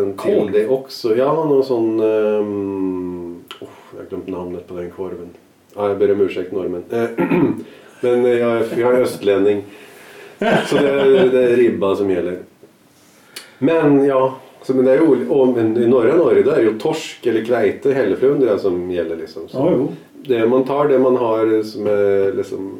eh, 0.00 0.06
till 0.06 0.16
Korv? 0.16 0.52
det 0.52 0.68
också. 0.68 1.16
Ja, 1.16 1.34
någon 1.34 1.64
sån... 1.64 2.00
Um, 2.00 3.44
oh, 3.60 3.68
jag 3.92 3.98
har 4.02 4.08
glömt 4.08 4.28
namnet 4.28 4.66
på 4.68 4.74
den 4.74 4.90
korven. 4.90 5.28
Ja, 5.76 5.88
jag 5.88 5.98
ber 5.98 6.12
om 6.12 6.20
ursäkt 6.20 6.52
norrmän. 6.52 6.84
Men 8.00 8.24
eh, 8.26 8.32
jag, 8.38 8.50
är- 8.56 8.78
jag 8.80 8.94
är 8.94 9.00
östlänning. 9.00 9.62
Så 10.66 10.76
det 10.76 10.90
är, 10.90 11.28
det 11.28 11.42
är 11.52 11.56
ribba 11.56 11.96
som 11.96 12.10
gäller. 12.10 12.38
Men 13.58 14.04
ja, 14.04 14.36
så, 14.62 14.74
men 14.74 14.84
det 14.84 14.92
är 14.92 15.30
och, 15.32 15.48
men 15.48 15.76
i 15.82 15.86
norra 15.86 16.16
Norge 16.16 16.42
där 16.42 16.52
är 16.56 16.62
ju 16.62 16.78
torsk 16.78 17.26
eller 17.26 17.44
kveite, 17.44 17.92
hälleflundra 17.92 18.58
som 18.58 18.90
gäller. 18.90 19.16
Liksom. 19.16 19.48
Så 19.48 19.58
Ja, 19.58 19.88
det, 20.14 20.46
man 20.46 20.64
tar 20.64 20.88
det 20.88 20.98
man 20.98 21.16
har 21.16 21.62
som 21.62 21.86
är 21.86 22.32
liksom... 22.36 22.78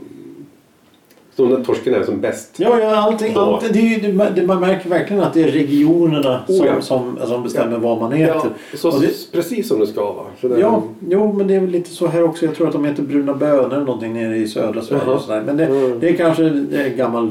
Som 1.37 1.49
när 1.49 1.65
torsken 1.65 1.95
är 1.95 2.03
som 2.03 2.21
bäst. 2.21 2.55
Ja, 2.57 2.79
ja 2.81 2.97
allting, 2.97 3.35
Då. 3.35 3.41
allt, 3.41 3.73
det 3.73 3.79
är 3.79 3.99
ju, 3.99 4.13
det, 4.35 4.47
man 4.47 4.61
märker 4.61 4.89
verkligen 4.91 5.23
att 5.23 5.35
det 5.35 5.43
är 5.43 5.49
regionerna 5.49 6.41
Oh, 6.49 6.57
som, 6.57 6.67
ja. 6.67 6.81
som, 6.81 7.19
som 7.27 7.43
bestämmer 7.43 7.79
vad 7.79 7.99
man 8.01 8.21
Ja, 8.21 8.27
äter. 8.29 8.51
så, 8.75 8.89
Och 8.91 9.01
det, 9.01 9.33
precis 9.33 9.69
som 9.69 9.81
det 9.81 9.87
ska 9.87 10.01
vara. 10.13 10.27
Så 10.41 10.51
ja, 10.61 10.83
jo, 11.09 11.33
men 11.33 11.47
det 11.47 11.55
är 11.55 11.61
väl 11.61 11.71
lite 11.71 11.91
så 11.91 12.07
här 12.07 12.25
också. 12.25 12.45
Jag 12.45 12.55
tror 12.55 12.67
att 12.67 12.73
de 12.73 12.85
heter 12.85 13.03
bruna 13.03 13.35
bönor 13.35 13.67
eller 13.75 13.85
någonting 13.85 14.13
nere 14.15 14.37
i 14.37 14.49
södra 14.49 14.83
Sverige. 14.83 15.03
Och 15.05 15.21
sådär. 15.21 15.43
Men 15.47 15.57
det, 15.57 15.65
Mm. 15.67 16.01
det 16.01 16.09
är 16.09 16.13
kanske 16.17 16.43
det 16.43 16.83
är 16.83 16.89
gammal 16.89 17.31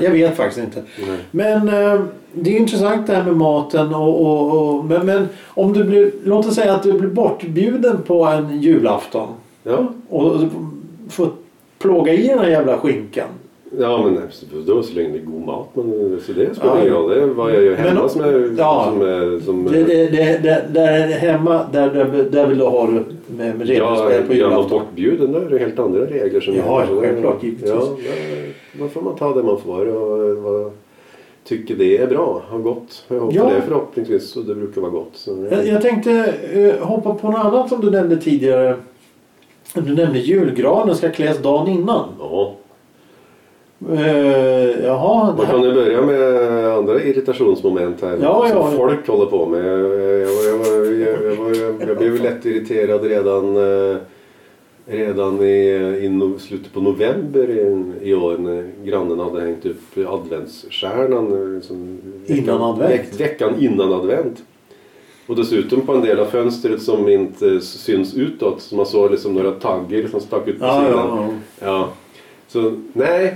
Jag 0.00 0.10
vet 0.10 0.36
faktiskt 0.36 0.60
inte. 0.66 0.82
Nej. 1.08 1.18
Men 1.30 1.68
eh, 1.68 2.00
det 2.32 2.56
är 2.56 2.60
intressant 2.60 3.06
det 3.06 3.14
här 3.14 3.24
med 3.24 3.36
maten. 3.36 3.94
Och, 3.94 4.20
och, 4.26 4.74
och, 4.78 4.84
men, 4.84 5.06
men 5.06 5.28
om 5.46 5.72
du 5.72 5.84
blir, 5.84 6.10
låt 6.24 6.46
oss 6.46 6.54
säga 6.54 6.74
att 6.74 6.82
du 6.82 6.92
blir 6.92 7.10
bortbjuden 7.10 8.02
på 8.06 8.24
en 8.24 8.60
julafton. 8.60 9.28
Ja, 9.62 9.86
Och 10.08 10.40
får 11.10 11.28
plåga 11.84 12.12
i 12.12 12.28
den 12.28 12.38
här 12.38 12.48
jävla 12.50 12.78
skinkan. 12.78 13.28
ja 13.78 14.02
men 14.04 14.18
då 14.66 14.82
så 14.82 14.94
länge 14.94 15.08
det 15.08 15.18
är 15.18 15.22
god 15.24 15.46
mat. 15.46 15.68
Men, 15.72 16.18
så 16.26 16.32
det 16.32 16.54
spelar 16.54 16.76
Ja. 16.76 16.80
ingen 16.82 16.94
roll. 16.94 17.10
Det 17.10 17.22
är 17.22 17.26
vad 17.26 17.50
jag 17.54 17.62
gör 17.62 17.74
hemma 17.74 18.00
Men- 18.00 18.08
som 18.08 18.20
är... 18.20 18.54
ja. 18.58 18.84
Som 18.92 19.00
är 19.02 19.40
som, 19.40 19.64
Det, 19.72 19.82
det, 19.84 20.06
det, 20.42 20.64
där 20.72 21.06
hemma, 21.08 21.66
där, 21.72 21.90
där, 21.90 22.24
där 22.30 22.46
vill 22.46 22.58
du 22.58 22.64
ha 22.64 22.86
det 22.86 22.92
med, 22.92 23.04
med 23.58 23.68
Ja, 23.68 23.74
revbensspjäll 23.74 24.22
på 24.26 24.32
julafton. 24.34 24.70
bortbjuden 24.70 25.32
då 25.32 25.38
är 25.38 25.44
det 25.50 25.58
helt 25.58 25.78
andra 25.78 26.00
regler 26.00 26.40
som 26.40 26.54
Ja, 26.54 26.84
gäller. 26.84 27.00
Självklart, 27.00 27.42
givetvis. 27.42 27.70
Ja, 27.70 27.88
då 28.78 28.88
får 28.88 29.02
man 29.02 29.16
ta 29.16 29.34
det 29.34 29.42
man 29.42 29.58
får 29.60 29.86
och 29.86 30.36
vad 30.36 30.70
tycker 31.44 31.74
det 31.74 31.98
är 31.98 32.06
bra 32.06 32.42
och 32.52 32.62
gott. 32.62 33.04
Jag 33.08 33.20
hoppas 33.20 33.36
Ja. 33.36 33.44
det 33.54 33.62
förhoppningsvis 33.68 34.36
och 34.36 34.44
det 34.44 34.54
brukar 34.54 34.80
vara 34.80 34.90
gott. 34.90 35.10
Så 35.14 35.46
Jag, 35.50 35.66
jag 35.66 35.82
tänkte 35.82 36.34
eh, 36.54 36.86
hoppa 36.86 37.14
på 37.14 37.30
något 37.30 37.44
annat 37.44 37.68
som 37.68 37.80
du 37.80 37.90
nämnde 37.90 38.16
tidigare. 38.16 38.76
Du 39.74 39.94
nämnde 39.94 40.18
julgranen 40.18 40.96
ska 40.96 41.10
kläs 41.10 41.38
dagen 41.42 41.68
innan. 41.68 42.08
ja. 42.18 42.54
Eh, 43.92 44.84
jaha, 44.84 45.34
Man 45.36 45.46
kan 45.46 45.62
ju 45.62 45.74
börja 45.74 46.02
med 46.02 46.66
andra 46.72 47.02
irritationsmoment 47.02 48.02
här 48.02 48.18
Ja, 48.22 48.46
som 48.48 48.58
ja. 48.58 48.70
folk 48.76 49.08
håller 49.08 49.26
på 49.26 49.46
med. 49.46 49.66
Jag, 49.66 49.80
jag, 49.80 51.56
jag, 51.56 51.88
jag, 51.88 51.98
blev 51.98 52.22
lätt 52.22 52.46
irriterad 52.46 53.04
redan, 53.04 53.56
eh, 53.56 53.96
redan 54.86 55.42
i, 55.42 55.70
i 56.00 56.38
slutet 56.38 56.72
på 56.74 56.80
november 56.80 57.50
i, 57.50 57.92
i 58.10 58.14
år 58.14 58.38
när 58.38 58.70
grannen 58.84 59.18
hade 59.18 59.40
hängt 59.40 59.66
upp 59.66 60.08
adventsstjärnan. 60.08 61.54
Liksom, 61.54 61.98
Innan 62.26 62.62
advent? 62.62 62.90
Veck, 62.90 63.20
veckan 63.20 63.54
innan 63.58 63.92
advent. 63.92 64.42
Och 65.26 65.36
dessutom 65.36 65.80
på 65.80 65.92
en 65.94 66.00
del 66.00 66.18
av 66.20 66.24
fönstret 66.26 66.82
som 66.82 67.08
inte 67.08 67.60
syns 67.60 68.14
utåt. 68.14 68.60
Så 68.60 68.76
man 68.76 68.86
såg 68.86 69.10
liksom 69.10 69.34
några 69.34 69.50
taggar 69.50 70.08
som 70.08 70.20
stack 70.20 70.48
ut 70.48 70.58
på 70.60 70.64
sidan. 70.64 70.84
ja, 70.90 71.28
ja. 71.60 71.66
Ja. 71.66 71.88
Så 72.48 72.72
nej. 72.92 73.34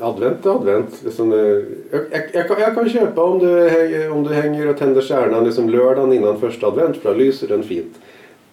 Advent 0.00 0.46
är 0.46 0.50
advent. 0.50 1.00
Liksom, 1.04 1.32
eh, 1.32 1.38
jag, 1.38 2.00
jag, 2.10 2.22
jag, 2.32 2.48
kan, 2.48 2.60
jag 2.60 2.74
kan 2.74 2.88
köpa 2.88 3.22
om 3.22 3.38
du, 3.38 3.68
hänger- 3.68 4.10
om 4.12 4.24
du 4.24 4.34
hänger 4.34 4.68
och 4.68 4.78
tänder 4.78 5.00
stjärnan 5.02 5.44
liksom 5.44 5.70
lördagen 5.70 6.12
innan 6.12 6.40
första 6.40 6.66
advent 6.66 6.96
för 6.96 7.12
då 7.12 7.18
lyser 7.18 7.48
den 7.48 7.62
fint. 7.62 7.94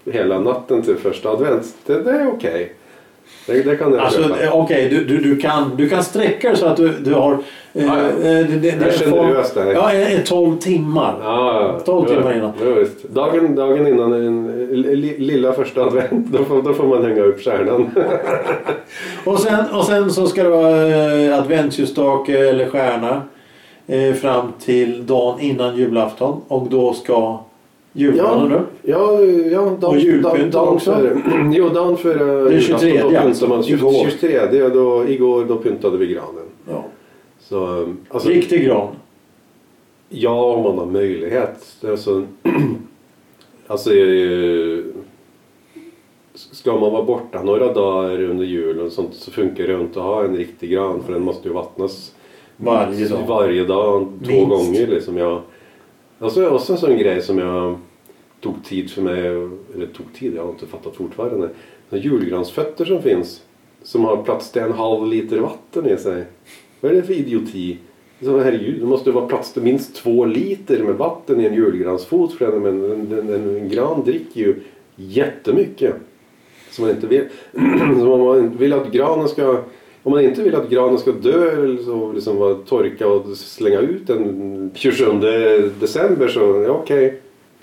Hela 0.06 0.40
natten 0.40 0.82
till 0.82 0.96
första 0.96 1.30
advent. 1.30 1.76
Det, 1.86 2.02
det 2.04 2.12
är 2.12 2.28
okej. 2.28 2.74
Det, 3.46 3.64
det 3.64 3.76
kan 3.76 3.92
jag 3.92 4.02
Alltså 4.02 4.44
eh, 4.44 4.56
okej, 4.56 4.90
du, 4.90 5.06
du, 5.06 5.18
du, 5.18 5.38
kan, 5.38 5.76
du 5.78 5.90
kan 5.90 6.04
sträcka 6.04 6.50
det 6.50 6.58
så 6.58 6.66
att 6.66 6.78
du, 6.78 6.90
du 6.90 7.14
har... 7.14 7.34
Eh, 7.74 7.86
ja. 7.86 8.00
eh, 8.00 8.12
det, 8.22 8.44
det, 8.44 8.58
det, 8.58 8.70
Jag 8.70 8.88
är 8.88 8.92
generös 8.92 9.54
där. 9.54 9.74
Ja, 9.74 9.94
eh, 9.94 10.20
12 10.24 10.58
timmar. 10.58 11.16
Ja, 11.24 11.80
12 11.86 12.06
ja, 12.10 12.16
timmar 12.16 12.38
innan. 12.38 12.54
Ja. 12.62 12.86
Dagen, 13.10 13.56
dagen 13.56 13.88
innan 13.88 14.14
en, 14.14 14.48
li, 14.72 15.18
lilla 15.18 15.54
första 15.54 15.82
advent 15.82 16.28
då 16.28 16.44
får, 16.44 16.62
då 16.62 16.74
får 16.74 16.88
man 16.88 17.06
hänga 17.06 17.22
upp 17.22 17.42
stjärnan. 17.42 17.90
Och 19.24 19.40
sen, 19.40 19.66
och 19.74 19.86
sen 19.86 20.12
så 20.12 20.28
ska 20.28 20.44
det 20.44 20.50
vara 20.50 20.88
eh, 20.88 21.40
adventsljusstake 21.40 22.50
eller 22.50 22.70
stjärna 22.70 23.22
eh, 23.88 24.14
fram 24.14 24.52
till 24.60 25.06
dagen 25.06 25.40
innan 25.40 25.78
julafton. 25.78 26.42
Och 26.48 26.68
då 26.70 26.94
ska 26.94 27.40
julgranen 27.96 28.52
Ja, 28.52 28.58
upp. 28.58 28.66
ja, 28.82 29.22
ja 29.52 29.60
Och 29.62 29.80
dagen, 29.80 30.00
julpynten 30.00 30.52
dagen 30.52 30.68
också? 30.76 30.92
före. 30.94 31.22
Jo, 31.54 31.70
dagen 31.70 31.98
före 31.98 32.26
Det 32.26 32.56
är 32.56 32.60
julafton, 32.60 32.80
23, 32.80 33.02
Då 33.12 33.18
alltså. 33.18 33.48
man, 33.48 33.64
Igår. 33.64 34.10
23, 34.10 34.70
då, 34.70 35.08
igår 35.08 35.46
då 35.46 35.56
pyntade 35.56 35.98
vi 35.98 36.08
granen. 36.08 36.44
Ja. 36.70 36.84
Så, 37.40 37.88
alltså, 38.10 38.30
Riktig 38.30 38.66
gran. 38.66 38.88
ja, 40.10 40.44
om 40.54 40.64
man 40.64 40.78
har 40.78 40.86
möjlighet. 40.86 41.66
Alltså, 41.90 42.24
alltså, 43.68 43.94
eh, 43.94 44.80
ska 46.34 46.72
man 46.80 46.92
vara 46.92 47.04
borta 47.04 47.44
några 47.44 47.74
dagar 47.74 48.24
under 48.24 48.46
julen 48.46 48.86
och 48.86 48.92
sånt 48.92 49.14
så 49.14 49.32
funkar 49.32 49.68
det 49.68 49.74
inte 49.74 50.00
att 50.00 50.06
ha 50.06 50.24
en 50.24 50.38
riktig 50.38 50.70
gran 50.72 51.04
för 51.04 51.14
den 51.14 51.22
måste 51.24 51.48
ju 51.48 51.54
vattnas 51.54 52.16
Varje 52.58 53.08
dag. 53.08 53.20
varje 53.28 53.64
dag 53.64 54.08
två 54.26 54.32
Minst. 54.32 54.50
gånger. 54.50 54.88
Liksom, 54.88 55.18
jag, 56.20 56.38
är 56.38 56.54
också 56.54 56.74
en 56.74 56.80
sån 56.80 56.98
grej 56.98 57.22
som 57.22 57.38
jag 57.38 57.78
tog 58.42 58.64
tid 58.64 58.92
för 58.92 59.02
mig, 59.02 59.28
eller 59.76 59.88
tog 59.94 60.14
tid, 60.14 60.36
jag 60.36 60.44
har 60.44 60.50
inte 60.50 60.68
fattat 60.68 60.96
fortfarande. 60.96 61.50
Julgransfötter 61.90 62.86
som 62.86 63.02
finns 63.02 63.42
som 63.84 64.04
har 64.04 64.24
plats 64.24 64.52
till 64.52 64.62
en 64.62 64.72
halv 64.72 65.08
liter 65.08 65.40
vatten 65.40 65.86
i 65.90 65.98
sig. 65.98 66.24
Vad 66.82 66.92
är 66.92 66.96
det 66.96 67.04
för 67.04 67.14
idioti? 67.14 67.78
Så 68.22 68.40
herregud, 68.40 68.80
det 68.80 68.86
måste 68.86 69.12
vara 69.12 69.28
plats 69.28 69.54
till 69.54 69.62
minst 69.62 69.96
två 69.96 70.26
liter 70.26 70.84
med 70.84 70.96
vatten 70.96 71.42
i 71.42 71.46
en 71.46 71.54
julgransfot 71.54 72.34
för 72.34 72.58
en, 72.58 72.66
en, 72.66 73.12
en, 73.12 73.30
en, 73.30 73.58
en 73.58 73.70
gran 73.70 74.04
dricker 74.04 74.42
ju 74.42 74.56
jättemycket. 74.96 75.96
Så 76.72 76.82
man 76.82 76.92
inte 76.92 77.08
vill, 77.08 77.28
så 78.00 78.18
man 78.18 78.58
vill 78.58 78.74
att 78.74 78.92
granen 78.92 79.28
ska 79.28 79.62
om 80.06 80.12
man 80.12 80.22
inte 80.24 80.42
vill 80.42 80.56
att 80.56 80.70
granen 80.70 80.98
ska 80.98 81.12
dö 81.12 81.52
eller 81.52 81.84
så 81.84 82.12
liksom 82.12 82.38
vara 82.38 82.54
torka 82.56 83.08
och 83.08 83.38
slänga 83.38 83.80
ut 83.80 84.08
den 84.08 84.72
27 84.74 85.06
december 85.80 86.28
så 86.28 86.64
ja, 86.68 86.72
okej. 86.72 87.20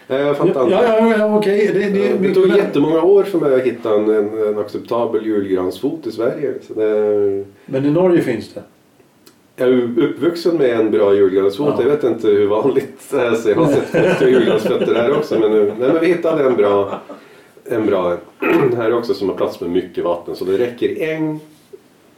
Nej, 0.06 0.22
Jag 0.22 0.36
fattar 0.36 0.60
Ja, 0.60 0.64
inte. 0.64 0.74
ja, 0.74 1.16
ja 1.18 1.38
okej. 1.38 1.70
Det, 1.74 1.90
det, 1.90 2.28
Det 2.28 2.34
tog 2.34 2.48
jättemånga 2.56 3.02
år 3.02 3.22
för 3.22 3.38
mig 3.38 3.54
att 3.54 3.62
hitta 3.62 3.94
en, 3.94 4.10
en, 4.10 4.58
acceptabel 4.58 5.26
julgransfot 5.26 6.06
i 6.06 6.12
Sverige. 6.12 6.54
Det, 6.68 7.44
Men 7.66 7.86
i 7.86 7.90
Norge 7.90 8.22
finns 8.22 8.52
det. 8.54 8.62
Jag 9.56 9.68
är 9.68 9.82
uppvuxen 10.02 10.56
med 10.56 10.70
en 10.80 10.90
bra 10.90 11.14
julgransfot. 11.14 11.74
Ja. 11.76 11.82
Jag 11.82 11.90
vet 11.90 12.04
inte 12.04 12.28
hur 12.28 12.46
vanligt 12.46 13.10
det 13.10 13.20
är. 13.20 13.34
Så 13.34 13.48
jag 13.50 13.56
har 13.56 13.66
sett 13.72 13.84
fötter 13.88 14.28
julgransfötter 14.28 14.94
här 14.94 15.12
också. 15.16 15.38
Men, 15.38 15.50
nu- 15.52 15.72
nej, 15.78 15.88
men 15.92 16.00
vi 16.00 16.06
hittade 16.06 16.44
en 16.44 16.56
bra, 16.56 17.00
en 17.64 17.86
bra 17.86 18.16
här 18.76 18.94
också 18.94 19.14
som 19.14 19.28
har 19.28 19.36
plats 19.36 19.60
med 19.60 19.70
mycket 19.70 20.04
vatten. 20.04 20.36
Så 20.36 20.44
det 20.44 20.58
räcker 20.58 21.02
en 21.02 21.40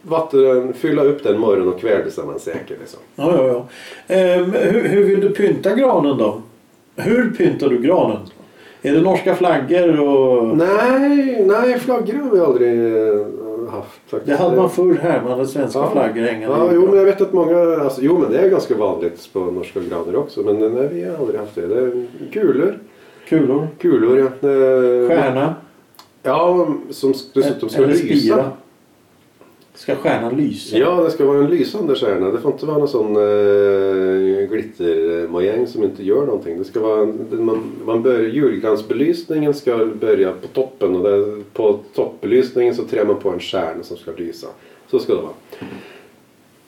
vatten, 0.09 0.73
fylla 0.73 1.03
upp 1.05 1.23
den 1.23 1.39
morgon 1.39 1.69
och 1.69 1.81
kväll 1.81 2.11
så 2.11 2.23
är 2.23 2.27
man 2.27 2.39
säker. 2.39 2.77
Liksom. 2.81 3.01
Ja, 3.17 3.37
ja, 3.37 3.47
ja. 3.47 3.67
Ehm, 4.15 4.53
hur, 4.53 4.89
hur 4.89 5.05
vill 5.05 5.21
du 5.21 5.31
pynta 5.31 5.75
granen 5.75 6.19
då? 6.19 6.43
Hur 6.97 7.31
pyntar 7.31 7.69
du 7.69 7.79
granen? 7.79 8.19
Är 8.83 8.93
det 8.93 9.01
norska 9.01 9.35
flaggor 9.35 10.01
och... 10.01 10.57
Nej, 10.57 11.45
nej 11.47 11.79
flaggor 11.79 12.13
har 12.15 12.31
vi 12.31 12.41
aldrig 12.41 12.97
eh, 12.97 13.27
haft. 13.71 14.01
Faktiskt. 14.07 14.27
Det 14.27 14.37
hade 14.45 14.57
man 14.57 14.71
förr 14.71 14.99
här. 15.03 15.23
Man 15.23 15.31
hade 15.31 15.47
svenska 15.47 15.79
Ja. 15.79 15.91
flaggor 15.91 16.23
hängande. 16.23 16.57
Ja, 16.59 16.71
jo, 16.75 16.87
men 16.87 16.97
jag 16.99 17.05
vet 17.05 17.21
att 17.21 17.33
många, 17.33 17.77
alltså, 17.81 18.01
jo 18.03 18.19
men 18.19 18.33
det 18.33 18.39
är 18.39 18.49
ganska 18.49 18.75
vanligt 18.75 19.33
på 19.33 19.39
norska 19.41 19.81
granar 19.81 20.17
också. 20.17 20.41
Men 20.43 20.59
nej, 20.75 20.89
vi 20.93 21.05
har 21.05 21.17
aldrig 21.17 21.41
haft 21.41 21.55
det. 21.55 21.67
Det 21.67 21.75
är 21.81 22.07
kulor. 22.33 22.79
Kulor. 23.29 23.69
Kulor 23.79 24.19
ja. 24.19 24.25
Eh, 24.25 25.09
Stjärna. 25.09 25.55
Ja, 26.23 26.69
som 26.91 27.15
dessutom 27.35 27.69
ska 27.69 27.83
Eller 27.83 27.95
lysa. 27.95 28.51
Ska 29.75 29.97
stjärnan 29.97 30.37
lysa? 30.37 30.79
Ja, 30.79 31.03
det 31.05 31.11
ska 31.11 31.25
vara 31.25 31.39
en 31.39 31.51
lysande 31.51 31.95
stjärna. 31.95 32.31
Det 32.31 32.41
får 32.41 32.53
inte 32.53 32.67
vara 32.67 32.79
någon 32.79 32.89
sån 32.89 33.17
eh, 33.17 34.49
glittermojäng 34.49 35.67
som 35.67 35.85
inte 35.85 36.05
gör 36.05 36.27
någonting. 36.27 36.59
Det 36.59 36.65
ska 36.65 36.81
vara, 36.81 37.07
man, 37.31 37.73
man 37.85 38.03
börjar, 38.03 38.21
julgransbelysningen 38.21 39.55
ska 39.55 39.87
börja 40.01 40.33
på 40.33 40.47
toppen 40.49 40.97
och 40.97 41.03
där, 41.03 41.43
på 41.53 41.79
toppbelysningen 41.95 42.75
så 42.75 42.85
trär 42.85 43.05
man 43.05 43.17
på 43.17 43.31
en 43.31 43.41
stjärna 43.41 43.83
som 43.83 43.97
ska 43.97 44.11
lysa. 44.17 44.47
Så 44.91 44.99
ska 44.99 45.15
det 45.15 45.23
vara. 45.23 45.33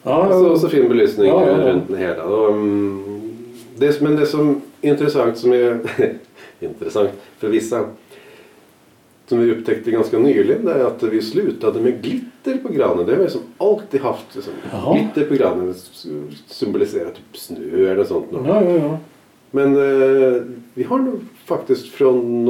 Ja, 0.03 0.33
Så, 0.33 0.59
så 0.59 0.69
fin 0.69 0.89
belysning 0.89 1.29
Ja, 1.29 1.47
ja, 1.47 1.61
ja. 1.61 1.73
runt 1.73 1.89
den 1.89 1.99
hela. 1.99 2.25
Och, 2.25 2.53
mm, 2.53 3.21
det, 3.77 4.01
men 4.01 4.17
det 4.17 4.27
som 4.27 4.61
är 4.81 4.91
intressant 4.91 5.39
som 5.39 5.53
är 5.53 5.79
intressant 6.61 7.11
för 7.39 7.49
vissa 7.49 7.85
som 9.29 9.39
vi 9.39 9.51
upptäckte 9.51 9.91
ganska 9.91 10.19
nyligen 10.19 10.65
det 10.65 10.73
är 10.73 10.85
att 10.85 11.03
vi 11.03 11.23
slutade 11.23 11.81
med 11.81 12.03
glitter 12.03 12.27
på 12.55 12.73
granen. 12.73 13.07
Det 13.07 13.15
har 13.17 13.23
vi 13.23 13.31
som 13.31 13.41
alltid 13.59 14.01
haft. 14.01 14.35
Liksom, 14.35 14.53
glitter 14.95 15.25
på 15.29 15.35
granen 15.35 15.75
symboliserar 16.47 17.11
typ 17.11 17.37
snö 17.37 17.93
eller 17.93 18.05
sånt. 18.05 18.27
ja, 18.33 18.63
ja, 18.65 18.71
ja. 18.77 18.99
Men 19.51 19.77
eh, 19.77 20.43
vi 20.75 20.83
har 20.83 20.99
nog 20.99 21.21
faktiskt 21.45 21.89
från, 21.89 22.45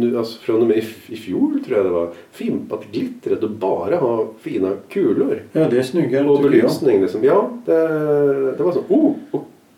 nu, 0.00 0.18
alltså 0.18 0.38
från 0.40 0.60
och 0.60 0.66
med 0.66 0.76
i, 1.08 1.16
fjol 1.16 1.64
tror 1.64 1.76
jag 1.76 1.86
det 1.86 1.90
var 1.90 2.10
fimpat 2.32 2.84
glittret 2.92 3.42
och 3.42 3.50
bara 3.50 3.96
ha 3.96 4.26
fina 4.40 4.72
kulor. 4.88 5.42
ja 5.52 5.68
det 5.70 5.78
är 5.78 5.82
snyggare 5.82 6.28
Och 6.28 6.36
jag. 6.44 6.50
belysning 6.50 7.00
liksom. 7.00 7.24
Ja, 7.24 7.50
det, 7.66 7.72
det 8.56 8.62
var 8.62 8.72
så. 8.72 8.80
Oh, 8.88 9.14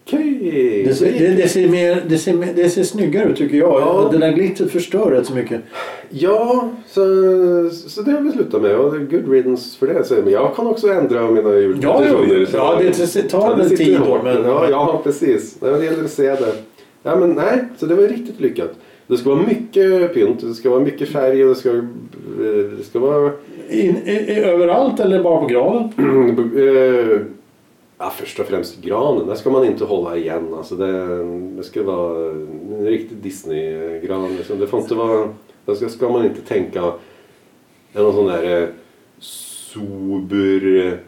okej. 0.06 0.82
Det 0.86 0.94
ser, 0.94 1.12
det, 1.18 1.28
det, 1.42 1.48
ser 1.48 1.68
mer, 1.68 2.02
det, 2.08 2.18
ser, 2.18 2.32
mer- 2.34 2.52
det 2.56 2.70
ser 2.70 2.82
snyggare 2.82 3.28
ut 3.30 3.36
tycker 3.36 3.56
jag. 3.56 3.80
Ja. 3.80 4.08
Det 4.12 4.18
där 4.18 4.32
glittret 4.32 4.70
förstör 4.70 5.10
rätt 5.10 5.26
så 5.26 5.34
mycket. 5.34 5.60
Ja, 6.10 6.70
så, 6.86 7.00
så 7.88 8.02
det 8.02 8.10
har 8.12 8.20
vi 8.20 8.32
slutat 8.32 8.62
med. 8.62 8.76
Och 8.76 8.90
good 9.10 9.28
riddance 9.32 9.78
för 9.78 9.86
det. 9.86 10.04
Så, 10.04 10.14
men 10.14 10.32
jag 10.32 10.56
kan 10.56 10.66
också 10.66 10.88
ändra 10.88 11.30
mina 11.30 11.54
jultraditioner. 11.54 12.40
ja, 12.40 12.46
så- 12.46 12.56
ja, 12.56 12.78
det- 12.80 13.14
det 13.14 13.22
tar 13.22 13.56
väl 13.56 13.68
sitter 13.68 13.84
tid 13.84 13.98
då, 13.98 14.04
hårt. 14.04 14.24
men- 14.24 14.44
Ja, 14.44 14.66
ja, 14.70 15.00
precis. 15.04 15.56
Nej, 15.60 15.70
men 15.70 15.80
Det 15.80 15.86
gäller 15.86 16.04
att 16.04 16.10
se 16.10 16.28
det. 16.30 16.52
Ja, 17.02 17.16
men 17.16 17.30
nej, 17.32 17.64
så 17.78 17.86
det 17.86 17.94
var 17.94 18.02
riktigt 18.02 18.40
lyckat. 18.40 18.70
Det 19.06 19.16
ska 19.16 19.30
vara 19.30 19.42
mycket 19.48 20.14
pynt, 20.14 20.40
det 20.40 20.54
ska 20.54 20.70
vara 20.70 20.80
mycket 20.80 21.08
färg 21.08 21.42
och 21.44 21.48
det 21.48 21.54
ska, 21.54 21.68
eh, 21.68 21.76
det 22.78 22.84
ska 22.84 22.98
vara... 22.98 23.30
In, 23.70 23.96
i, 24.06 24.10
i, 24.10 24.40
överallt 24.44 25.00
eller 25.00 25.22
bara 25.22 25.40
på 25.40 25.46
graven? 25.46 25.82
eh, 26.56 27.20
ja, 28.02 28.10
först 28.10 28.40
och 28.40 28.46
främst 28.46 28.80
granen, 28.80 29.26
där 29.26 29.34
ska 29.34 29.50
man 29.50 29.64
inte 29.64 29.84
hålla 29.84 30.16
igen. 30.16 30.54
Alltså 30.54 30.76
det, 30.76 31.24
det 31.56 31.62
ska 31.62 31.82
vara 31.82 32.30
en 32.30 32.86
riktig 32.86 33.16
Disney-gran. 33.16 34.36
Liksom. 34.36 34.58
Det 34.58 34.66
får 34.66 34.80
inte 34.80 34.94
vara... 34.94 35.28
Där 35.64 35.74
ska, 35.74 35.88
ska 35.88 36.08
man 36.08 36.24
inte 36.24 36.40
tänka 36.40 36.92
någon 37.92 38.12
sån 38.14 38.26
där 38.26 38.62
eh, 38.62 38.68
sober, 39.18 40.98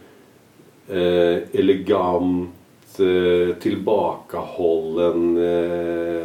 eh, 0.88 1.38
elegant, 1.52 2.50
eh, 2.98 3.54
tillbakahållen, 3.56 5.36
eh, 5.36 6.24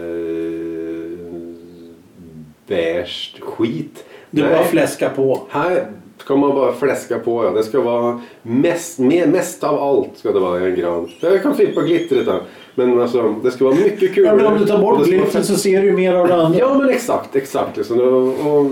beige 2.67 3.35
skit. 3.39 4.05
Nej. 4.29 4.49
bara 4.49 4.63
fläska 4.63 5.09
på. 5.09 5.41
Här 5.49 5.91
ska 6.29 6.35
man 6.35 6.55
bara 6.55 6.73
fläska 6.73 7.19
på. 7.19 7.45
Ja. 7.45 7.51
Det 7.51 7.63
ska 7.63 7.81
vara 7.81 8.21
mest, 8.41 8.99
mest 8.99 9.63
av 9.63 9.83
allt 9.83 10.09
ska 10.17 10.31
det 10.31 10.39
vara 10.39 10.59
i 10.59 10.65
en 10.65 10.75
gran. 10.75 11.09
Jag 11.19 11.43
kan 11.43 11.55
flippa 11.55 11.81
glittret 11.81 12.27
här. 12.27 12.41
Men 12.75 13.01
alltså, 13.01 13.35
det 13.43 13.51
ska 13.51 13.65
vara 13.65 13.75
mycket 13.75 14.15
kul. 14.15 14.25
Ja, 14.25 14.35
men 14.35 14.45
om 14.45 14.59
du 14.59 14.65
tar 14.65 14.79
bort 14.79 14.97
vara 14.97 15.07
glittret 15.07 15.45
så 15.45 15.55
ser 15.55 15.81
du 15.81 15.91
mer 15.91 16.13
av 16.13 16.27
det 16.27 16.35
andra. 16.35 16.59
Ja 16.59 16.77
men 16.77 16.89
exakt, 16.89 17.35
exakt. 17.35 17.77
Liksom. 17.77 17.99
Och, 17.99 18.27
och, 18.27 18.69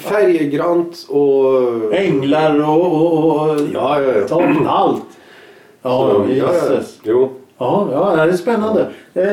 färggrant 0.00 1.06
och... 1.08 1.94
Änglar 1.94 2.68
och... 2.68 2.92
och, 2.92 3.50
och 3.50 3.60
Ja, 3.72 4.02
ja, 4.02 4.12
ja. 4.28 4.66
Allt. 4.66 5.02
Ja, 5.82 6.24
Så, 6.26 6.26
ja, 6.34 6.52
ja. 6.70 6.80
Jo, 7.02 7.32
Ja, 7.62 7.88
ja, 8.16 8.26
det 8.26 8.32
är 8.32 8.36
spännande. 8.36 8.90
Eh, 9.14 9.24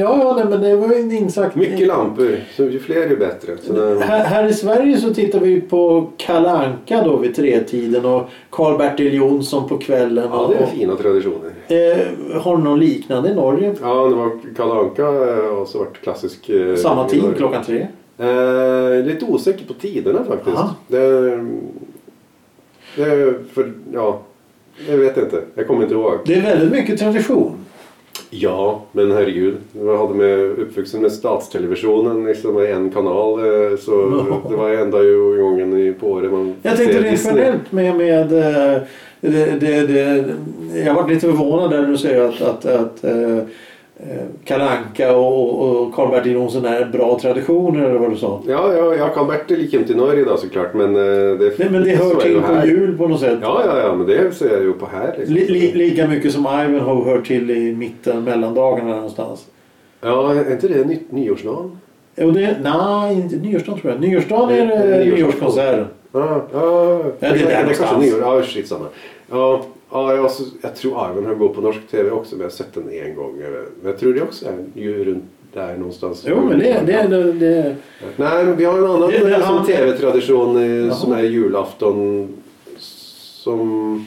ja, 0.00 0.18
ja, 0.18 0.34
nej, 0.36 0.44
men 0.50 0.60
det 0.60 0.76
var 0.76 0.88
ju 0.94 1.00
en 1.00 1.12
insats. 1.12 1.56
mycket 1.56 1.86
lampor. 1.86 2.36
Så 2.56 2.62
ju 2.64 2.78
fler 2.78 3.08
ju 3.08 3.16
bättre. 3.16 3.52
Det, 3.74 4.04
Här, 4.04 4.24
här 4.24 4.46
i 4.48 4.54
Sverige 4.54 4.96
så 4.96 5.14
tittar 5.14 5.40
vi 5.40 5.60
på 5.60 6.10
Kalle 6.16 6.50
Anka 6.50 7.02
då 7.04 7.16
vid 7.16 7.36
tretiden 7.36 8.04
och 8.04 8.22
Karl-Bertil 8.50 9.14
Jonsson 9.14 9.68
på 9.68 9.78
kvällen. 9.78 10.28
ja, 10.32 10.38
och, 10.40 10.50
det 10.54 10.58
är 10.58 10.66
fina 10.66 10.96
traditioner. 10.96 11.50
eh, 11.68 12.40
har 12.40 12.56
du 12.56 12.62
någon 12.62 12.80
liknande 12.80 13.28
i 13.30 13.34
Norge? 13.34 13.74
Ja, 13.82 14.06
det 14.08 14.14
var 14.14 14.30
Kalle 14.56 14.72
Anka 14.74 15.02
eh, 15.02 15.46
och 15.60 15.68
så 15.68 15.78
vart 15.78 16.00
klassisk... 16.02 16.48
eh, 16.48 16.74
Samma 16.76 17.08
tid, 17.08 17.22
klockan 17.36 17.64
tre? 17.64 17.86
Eh, 18.18 19.04
lite 19.04 19.24
osäker 19.28 19.64
på 19.66 19.74
tiderna 19.74 20.24
faktiskt. 20.24 20.56
Aha. 20.56 20.74
Det, 20.88 21.30
det, 22.96 23.34
för, 23.52 23.72
ja, 23.92 24.20
jag 24.90 24.96
vet 24.96 25.16
inte. 25.16 25.42
Jag 25.54 25.66
kommer 25.66 25.82
inte 25.82 25.94
ihåg. 25.94 26.12
Det 26.26 26.34
är 26.34 26.40
väldigt 26.42 26.72
mycket 26.72 26.98
tradition. 26.98 27.52
Ja, 28.34 28.82
men 28.92 29.10
herregud. 29.10 29.54
Jag 29.72 29.96
hade 29.98 30.14
med 30.14 30.38
uppvuxen 30.58 31.02
med 31.02 31.12
statstelevisionen 31.12 32.24
liksom 32.26 32.54
med 32.54 32.70
en 32.70 32.90
kanal. 32.90 33.38
eh, 33.40 33.76
Så 33.78 34.24
det 34.50 34.56
var 34.56 34.70
enda 34.70 35.02
ju 35.02 35.42
gången 35.42 35.78
i- 35.78 35.92
på 35.92 36.06
året 36.10 36.32
man 36.32 36.54
Jag 36.62 36.76
tänkte 36.76 36.98
rent 36.98 37.10
Disney. 37.10 37.34
generellt 37.36 37.72
med, 37.72 37.96
med 37.96 38.32
eh, 38.32 38.82
det, 39.20 39.60
det, 39.60 39.86
det, 39.86 40.24
Jag 40.84 40.94
var 40.94 41.08
lite 41.08 41.20
förvånad 41.20 41.70
där 41.70 41.86
du 41.86 41.96
säger 41.98 42.22
att, 42.28 42.40
att, 42.42 42.64
att 42.66 43.04
eh, 44.02 44.16
eh, 44.16 44.24
Kalle 44.44 44.64
Anka 44.64 45.16
och, 45.16 45.94
Karl-Bertil 45.94 46.32
Jonsson 46.32 46.64
är 46.64 46.84
bra 46.84 47.18
traditioner 47.18 47.84
eller 47.84 47.98
vad 47.98 48.10
du 48.10 48.16
sa. 48.16 48.42
Ja, 48.46 48.74
ja, 48.74 48.94
ja 48.94 49.08
Karl-Bertil 49.14 49.60
gick 49.60 49.74
inte 49.74 49.86
till 49.86 49.96
Norge 49.96 50.24
då 50.24 50.36
såklart. 50.36 50.74
Men 50.74 50.96
eh, 50.96 51.38
det, 51.38 51.58
Nej, 51.58 51.68
men 51.70 51.84
det 51.84 51.96
hör 51.96 52.14
till 52.14 52.40
på 52.40 52.46
här. 52.46 52.66
jul 52.66 52.98
på 52.98 53.08
något 53.08 53.20
sätt. 53.20 53.38
Ja, 53.42 53.62
ja, 53.66 53.78
ja, 53.78 53.94
men 53.94 54.06
det 54.06 54.34
ser 54.34 54.52
jag 54.52 54.62
ju 54.62 54.72
på 54.72 54.86
här. 54.86 55.14
Liksom. 55.18 55.34
Li, 55.34 55.46
li, 55.48 55.72
lika 55.72 56.08
mycket 56.08 56.32
som 56.32 56.40
Ivanhoe 56.40 57.04
hör 57.10 57.20
till 57.20 57.50
i 57.50 57.74
mitten, 57.74 58.24
mellandagarna 58.24 58.94
någonstans. 58.94 59.46
Ja, 60.00 60.34
är 60.34 60.52
inte 60.52 60.68
det 60.68 60.84
ny, 60.84 60.98
nyårsdagen? 61.10 61.78
Och 62.16 62.32
det, 62.32 62.56
nej, 62.62 63.14
inte 63.14 63.36
nyårsdagen 63.36 63.80
tror 63.80 63.92
jag. 63.92 64.00
Nyårsdagen 64.00 64.70
är 64.70 64.86
det 64.86 65.04
nyårsafton. 65.04 65.18
nyårskonserten. 65.18 65.86
Ja, 66.12 66.42
ja, 66.52 67.02
det 67.20 67.26
är 67.26 67.46
där 67.46 67.60
någonstans. 67.60 68.06
Ja, 68.20 68.42
shit 68.42 68.68
samma. 68.68 68.86
Ja, 69.32 69.64
ja 69.90 70.14
jag, 70.16 70.30
så, 70.30 70.44
jag 70.62 70.76
tror 70.76 71.04
Arven 71.04 71.26
har 71.26 71.34
gått 71.34 71.54
på 71.54 71.60
norsk 71.60 71.80
tv 71.90 72.10
också 72.10 72.34
men 72.34 72.40
jag 72.40 72.46
har 72.50 72.50
sett 72.56 72.74
den 72.74 72.90
en 72.92 73.14
gång. 73.14 73.36
Men 73.38 73.90
jag 73.90 73.98
tror 73.98 74.14
det 74.14 74.22
också 74.22 74.46
är 74.46 74.80
ju 74.80 75.04
runt 75.04 75.24
där 75.52 75.76
någonstans. 75.76 76.24
Jo, 76.28 76.40
men 76.48 76.58
det, 76.58 76.82
det, 76.86 77.06
det, 77.08 77.32
det 77.32 77.76
Nej, 78.16 78.44
men 78.44 78.56
vi 78.56 78.64
har 78.64 78.78
en 78.78 78.84
annan 78.84 79.10
Det- 79.10 79.18
det- 79.18 79.34
eh, 79.34 79.46
som 79.46 79.56
han- 79.56 79.66
tv-tradition 79.66 80.56
eh, 80.88 80.94
som 80.94 81.12
är 81.12 81.22
julafton. 81.22 82.28
Som... 82.78 84.06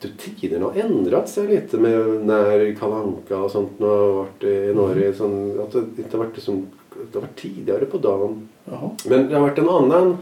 Tror 0.00 0.12
tiden 0.40 0.62
har 0.62 0.72
ändrat 0.74 1.28
sig 1.28 1.46
lite 1.48 1.76
med 1.76 2.06
när 2.26 2.74
Kalle 2.80 2.94
Anka 2.94 3.36
och 3.38 3.50
sånt 3.50 3.70
har 3.80 4.12
varit 4.12 4.42
i 4.44 4.72
Norge. 4.74 5.04
Mm. 5.06 5.14
Som, 5.14 5.60
att 5.60 5.72
det 5.72 5.78
inte 6.02 6.16
har 6.16 6.24
varit, 6.24 6.42
som, 6.42 6.66
det 7.12 7.18
har 7.18 7.20
varit 7.20 7.36
tidigare 7.36 7.84
på 7.84 7.98
dagen. 7.98 8.48
Jaha. 8.64 8.90
Men 9.08 9.28
det 9.28 9.34
har 9.34 9.40
varit 9.42 9.58
en 9.58 9.68
annan 9.68 10.16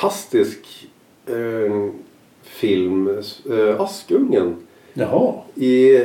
fantastisk 0.00 0.88
eh, 1.26 1.90
film, 2.42 3.08
eh, 3.50 3.80
Askungen. 3.80 4.56
Jaha. 4.92 5.34
I, 5.54 5.98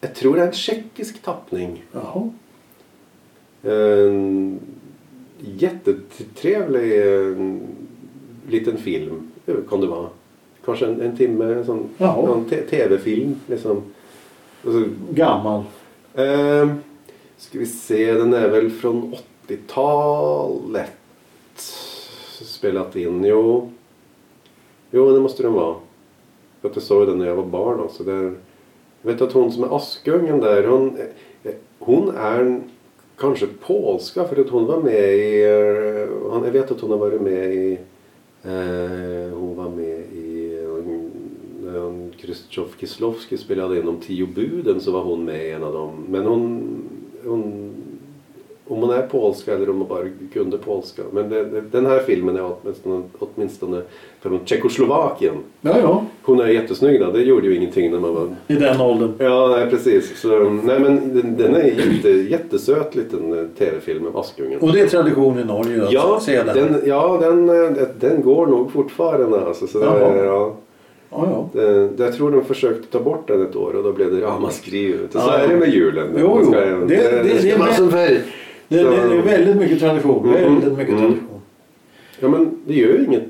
jag 0.00 0.14
tror 0.14 0.36
det 0.36 0.42
är 0.42 0.46
en 0.46 0.52
tjeckisk 0.52 1.22
tappning. 1.22 1.84
Jaha. 1.92 2.30
En 3.62 4.60
jättetrevlig 5.38 7.00
eh, 7.00 7.56
liten 8.48 8.78
film 8.78 9.30
Hur 9.46 9.62
kan 9.68 9.80
det 9.80 9.86
vara. 9.86 10.08
Kanske 10.64 10.86
en, 10.86 11.00
en 11.00 11.16
timme, 11.16 11.44
en 11.44 11.64
sån 11.64 11.88
en 11.98 12.44
tv-film. 12.70 13.40
Liksom. 13.46 13.82
Så, 14.62 14.84
Gammal. 15.10 15.62
eh, 16.14 16.74
ska 17.36 17.58
vi 17.58 17.66
se, 17.66 18.12
den 18.12 18.34
är 18.34 18.48
väl 18.48 18.70
från 18.70 19.14
80-talet. 19.48 20.90
Spelat 22.44 22.96
in, 22.96 23.24
jo. 23.24 23.70
Jo, 24.90 25.12
det 25.12 25.20
måste 25.20 25.42
den 25.42 25.52
vara. 25.52 25.74
För 26.60 26.68
att 26.68 26.76
jag 26.76 26.82
såg 26.82 27.06
den 27.06 27.18
när 27.18 27.26
jag 27.26 27.36
var 27.36 27.46
barn 27.46 27.80
också. 27.80 28.04
Det 28.04 28.12
är, 28.12 28.34
jag 29.02 29.12
vet 29.12 29.20
att 29.20 29.32
hon 29.32 29.52
som 29.52 29.64
är 29.64 29.76
Askungen 29.76 30.40
där, 30.40 30.66
hon, 30.66 30.98
hon 31.78 32.08
är 32.08 32.60
kanske 33.16 33.46
polska 33.46 34.24
för 34.24 34.40
att 34.40 34.50
hon 34.50 34.66
var 34.66 34.80
med 34.80 35.14
i... 35.14 35.42
Jag 36.44 36.50
vet 36.52 36.70
att 36.70 36.80
hon 36.80 36.90
har 36.90 36.98
varit 36.98 37.20
med 37.20 37.54
i... 37.54 37.78
Eh, 38.42 39.38
hon 39.38 39.56
var 39.56 39.68
med 39.68 40.00
i... 40.00 40.66
När 41.62 42.12
Krzysztof 42.18 42.80
Kieslowski 42.80 43.38
spelade 43.38 43.78
in 43.78 43.86
de 43.86 44.00
tio 44.00 44.26
buden 44.26 44.80
så 44.80 44.92
var 44.92 45.02
hon 45.02 45.24
med 45.24 45.46
i 45.46 45.50
en 45.50 45.62
av 45.62 45.72
dem. 45.72 46.04
Men 46.08 46.26
hon... 46.26 46.62
hon 47.24 47.72
om 48.70 48.80
hon 48.80 48.90
är 48.90 49.02
polska 49.02 49.54
eller 49.54 49.70
om 49.70 49.78
hon 49.78 49.88
bara 49.88 50.04
kunde 50.32 50.58
polska. 50.58 51.02
Men 51.12 51.28
det, 51.28 51.44
det, 51.44 51.60
den 51.60 51.86
här 51.86 51.98
filmen 51.98 52.36
är 52.36 52.50
åtminstone, 52.62 53.02
åtminstone 53.18 53.82
från 54.20 54.38
Tjeckoslovakien. 54.44 55.34
Ja, 55.60 55.74
ja. 55.82 56.04
Hon 56.22 56.40
är 56.40 56.46
jättesnygg 56.46 57.00
då. 57.00 57.10
Det 57.10 57.22
gjorde 57.22 57.46
ju 57.46 57.56
ingenting 57.56 57.90
när 57.90 57.98
man 58.00 58.14
var... 58.14 58.28
I 58.48 58.54
den 58.54 58.80
åldern. 58.80 59.12
Ja, 59.18 59.48
nej 59.56 59.70
precis. 59.70 60.20
Så, 60.20 60.28
nej 60.64 60.80
men 60.80 61.14
den, 61.14 61.36
den 61.36 61.54
är 61.54 61.64
jätte, 61.64 62.08
jättesöt 62.10 62.94
liten 62.94 63.38
eh, 63.38 63.44
tv-film 63.58 64.04
med 64.04 64.16
Askungen. 64.16 64.60
Och 64.60 64.72
det 64.72 64.80
är 64.80 64.86
tradition 64.86 65.38
i 65.38 65.44
Norge 65.44 65.82
att 65.84 65.92
Ja, 65.92 66.20
se 66.22 66.42
den. 66.42 66.56
den, 66.56 66.82
ja 66.86 67.18
den, 67.22 67.48
eh, 67.48 67.70
den 68.00 68.22
går 68.22 68.46
nog 68.46 68.72
fortfarande 68.72 69.40
alltså. 69.40 69.66
Så 69.66 69.78
det, 69.78 69.84
Jaha. 69.84 70.16
ja, 70.24 70.56
Ja, 71.12 71.48
ja. 71.52 71.60
det, 71.60 71.88
det, 71.88 72.04
jag 72.04 72.14
tror 72.16 72.30
de 72.30 72.44
försökte 72.44 72.88
ta 72.98 73.00
bort 73.04 73.28
den 73.28 73.42
ett 73.42 73.56
år 73.56 73.76
och 73.76 73.82
då 73.82 73.92
blev 73.92 74.14
det 74.14 74.20
ramaskri. 74.20 74.96
Så 75.12 75.18
Ja. 75.18 75.32
är 75.38 75.48
det 75.48 75.56
med 75.56 75.68
julen. 75.74 76.06
Jo, 76.18 76.40
jo. 76.44 76.50
ska, 76.50 76.60
Det- 76.60 76.76
det- 76.86 77.22
det 77.22 77.28
ska 77.38 77.42
det 77.42 77.50
är 77.50 77.58
vara 77.58 78.08
Det, 78.70 78.78
Så- 78.84 78.90
det 78.90 78.96
är 78.96 79.22
väldigt 79.22 79.56
mycket 79.56 79.80
tradition. 79.80 80.28
Mm, 80.28 80.54
Väldigt 80.54 80.78
mycket 80.78 80.94
mm. 80.94 81.00
tradition. 81.00 81.40
Ja 82.20 82.28
men 82.28 82.50
det 82.66 82.74
gör 82.74 82.88
ju 82.88 83.04
inget 83.04 83.26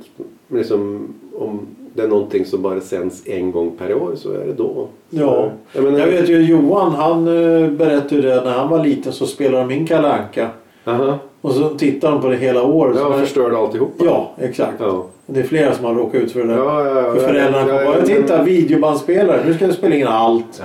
liksom, 0.48 1.08
om 1.38 1.60
det 1.94 2.02
är 2.02 2.08
någonting 2.08 2.44
som 2.44 2.62
bara 2.62 2.80
sänds 2.80 3.26
en 3.26 3.52
gång 3.52 3.70
per 3.78 3.94
år 3.94 4.12
så 4.16 4.32
är 4.32 4.46
det 4.46 4.52
då. 4.52 4.86
Ja. 5.10 5.50
Jag, 5.72 5.84
menar, 5.84 5.98
Jag 5.98 6.06
vet 6.06 6.28
ju 6.28 6.42
Johan, 6.42 6.92
han 6.92 7.18
eh, 7.28 7.70
berättade 7.70 8.20
det 8.22 8.44
när 8.44 8.50
han 8.52 8.68
var 8.68 8.84
liten 8.84 9.12
så 9.12 9.26
spelade 9.26 9.64
de 9.64 9.74
in 9.74 9.86
Kalle 9.86 10.08
Anka. 10.12 10.48
Aha. 10.84 11.18
Och 11.40 11.52
så 11.52 11.68
tittar 11.68 12.10
de 12.12 12.20
på 12.22 12.28
det 12.28 12.36
hela 12.36 12.62
året. 12.62 12.96
Ja, 12.98 13.12
förstörde 13.18 13.56
alltihopa. 13.58 14.04
ja, 14.04 14.30
exakt. 14.38 14.74
Ja. 14.78 15.06
Det 15.26 15.40
är 15.40 15.44
flera 15.44 15.74
som 15.74 15.84
har 15.84 15.94
råkat 15.94 16.14
ut 16.22 16.32
för 16.32 16.40
det 16.40 16.46
där. 16.46 16.56
Ja, 16.56 16.84
ja, 16.86 17.00
ja. 17.02 17.12
För 17.14 17.20
föräldrarna 17.20 17.68
Ja, 17.72 17.82
ja, 17.82 17.92
bara, 17.92 18.02
titta 18.02 18.42
videobandspelare, 18.42 19.40
nu 19.46 19.54
ska 19.54 19.64
jag 19.64 19.74
spela 19.74 19.94
in 19.94 20.06
allt. 20.06 20.62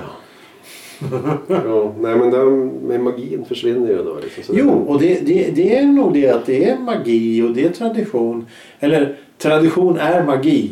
Ja, 1.48 1.92
nej 2.00 2.16
men 2.16 2.30
den, 2.30 2.66
med 2.68 3.00
magin 3.00 3.44
försvinner 3.48 3.88
ju 3.90 3.96
då. 3.96 4.16
Liksom, 4.22 4.44
så 4.44 4.52
Jo, 4.56 4.70
och 4.70 5.00
det, 5.00 5.26
det, 5.26 5.50
det 5.54 5.76
är 5.78 5.82
nog 5.86 6.14
det 6.14 6.28
att 6.30 6.46
det 6.46 6.64
är 6.64 6.78
magi 6.78 7.42
och 7.42 7.50
det 7.50 7.64
är 7.64 7.68
tradition. 7.70 8.46
Eller 8.80 9.16
tradition 9.38 9.96
är 9.98 10.24
magi 10.24 10.70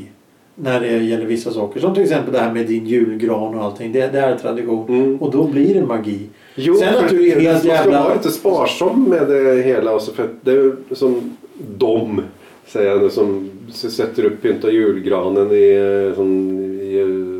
när 0.54 0.80
det 0.80 0.98
gäller 0.98 1.26
vissa 1.26 1.50
saker. 1.50 1.80
Som 1.80 1.94
till 1.94 2.02
exempel 2.02 2.32
det 2.32 2.38
här 2.38 2.52
med 2.52 2.66
din 2.66 2.86
julgran 2.86 3.54
och 3.54 3.64
allting. 3.64 3.92
Det, 3.92 4.12
det 4.12 4.18
är 4.20 4.36
tradition. 4.36 4.88
Mm. 4.88 5.16
Och 5.16 5.30
då 5.30 5.44
blir 5.48 5.74
det 5.74 5.86
magi. 5.86 6.18
Jo, 6.54 6.74
Sen 6.74 6.96
att 7.04 7.08
du 7.10 7.28
är 7.30 7.40
helt 7.40 7.52
man 7.52 7.58
ska 7.58 7.68
jävla- 7.68 8.02
vara 8.04 8.14
lite 8.14 8.30
sparsam 8.30 9.04
med 9.04 9.28
det 9.28 9.62
hela. 9.62 9.90
Alltså 9.90 10.12
för 10.12 10.28
det 10.40 10.50
är 10.50 10.72
som 10.92 11.36
de 11.78 12.20
säger 12.66 13.08
som 13.08 13.50
sätter 13.72 14.24
upp 14.24 14.42
pynta 14.42 14.70
julgranen 14.70 15.50
i, 15.50 15.74
eh, 16.10 16.16
som, 16.16 16.50
i, 16.80 17.00
eh, 17.00 17.33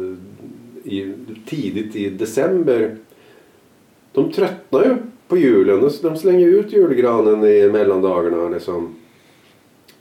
i, 0.84 1.12
tidigt 1.46 1.96
i 1.96 2.10
december. 2.10 2.96
De 4.12 4.32
tröttnar 4.32 4.84
ju 4.84 4.96
på 5.28 5.36
julen. 5.36 5.80
De, 5.80 5.90
de 6.08 6.16
slänger 6.16 6.46
ut 6.46 6.72
julgranen 6.72 7.44
i 7.44 7.70
mellandagarna. 7.72 8.48
Liksom. 8.48 8.94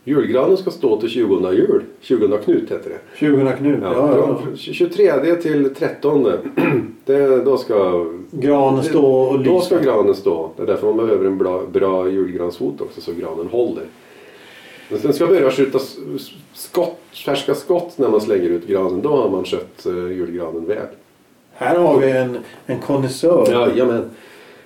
Julgranen 0.04 0.56
ska 0.56 0.70
stå 0.70 1.00
till 1.00 1.08
20 1.08 1.52
jul. 1.52 1.82
20 2.00 2.38
Knut 2.38 2.70
heter 2.70 2.90
det. 2.90 2.98
20 3.16 3.52
Knut. 3.58 3.78
Ja, 3.82 3.94
ja, 3.94 4.16
ja. 4.16 4.38
från 4.42 4.56
23 4.56 5.34
till 5.36 5.74
13. 5.74 6.32
Det, 7.06 7.44
då 7.44 7.56
ska 7.56 8.06
Granen 8.30 8.82
stå 8.84 9.06
och 9.06 9.40
då 9.40 9.60
ska 9.60 9.74
lysa. 9.74 9.84
granen 9.84 10.14
stå. 10.14 10.50
Det 10.56 10.62
är 10.62 10.66
därför 10.66 10.86
man 10.86 11.06
behöver 11.06 11.26
en 11.26 11.38
bra, 11.38 11.62
bra 11.72 12.08
julgransfot 12.08 12.80
också 12.80 13.00
så 13.00 13.12
granen 13.12 13.46
håller. 13.46 13.84
Men 14.88 15.00
sen 15.00 15.12
ska 15.12 15.26
börja 15.26 15.50
skjuta 15.50 15.78
skott, 16.54 16.98
färska 17.26 17.54
skott 17.54 17.98
när 17.98 18.08
man 18.08 18.20
slänger 18.20 18.48
ut 18.48 18.66
granen. 18.66 19.02
Då 19.02 19.16
har 19.16 19.30
man 19.30 19.44
skött 19.44 19.86
uh, 19.86 20.12
julgranen 20.12 20.64
väl. 20.66 20.86
Här 21.52 21.78
har 21.78 21.98
vi 21.98 22.10
en, 22.10 22.38
en 22.66 22.80
konnässör. 22.80 23.46
Jajamän. 23.50 24.10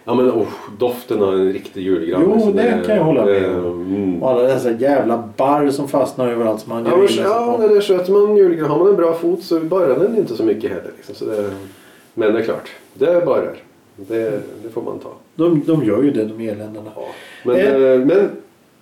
Ja 0.04 0.14
men 0.14 0.30
oh, 0.30 0.46
doften 0.78 1.22
av 1.22 1.34
en 1.34 1.52
riktig 1.52 1.82
julgran. 1.82 2.22
Jo, 2.24 2.32
alltså, 2.32 2.52
det 2.52 2.82
kan 2.86 2.96
jag 2.96 3.04
hålla 3.04 3.24
med 3.24 3.54
om. 3.58 3.94
mm. 3.94 4.22
Alla 4.22 4.42
dessa 4.42 4.70
jävla 4.70 5.28
barr 5.36 5.70
som 5.70 5.88
fastnar 5.88 6.28
överallt 6.28 6.60
som 6.60 6.72
man 6.72 6.86
Ja, 6.86 6.96
men, 6.96 7.08
ja, 7.24 7.56
när 7.60 7.68
det 7.68 7.80
sköter 7.80 8.12
man 8.12 8.36
julgran, 8.36 8.70
har 8.70 8.78
man 8.78 8.88
en 8.88 8.96
bra 8.96 9.14
fot 9.14 9.42
så 9.42 9.60
barrar 9.60 9.98
den 9.98 10.16
inte 10.16 10.36
så 10.36 10.42
mycket 10.42 10.70
heller. 10.70 10.90
Liksom. 10.96 11.14
Så 11.14 11.24
det, 11.24 11.50
men 12.14 12.32
det 12.34 12.40
är 12.40 12.44
klart, 12.44 12.68
det 12.94 13.26
barrar. 13.26 13.56
Det, 13.96 14.40
det 14.62 14.68
får 14.72 14.82
man 14.82 14.98
ta. 14.98 15.08
De, 15.34 15.62
de 15.66 15.84
gör 15.84 16.02
ju 16.02 16.10
det, 16.10 16.24
de 16.24 16.48
eländerna. 16.48 16.90
Ja. 16.96 17.08
Men, 17.44 17.56
Eh, 17.56 17.74
eh, 17.74 17.98
men 18.00 18.30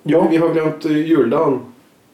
Ja, 0.06 0.28
vi 0.30 0.36
har 0.36 0.52
glömt 0.52 0.84
eh, 0.84 0.96
juldagen. 0.96 1.60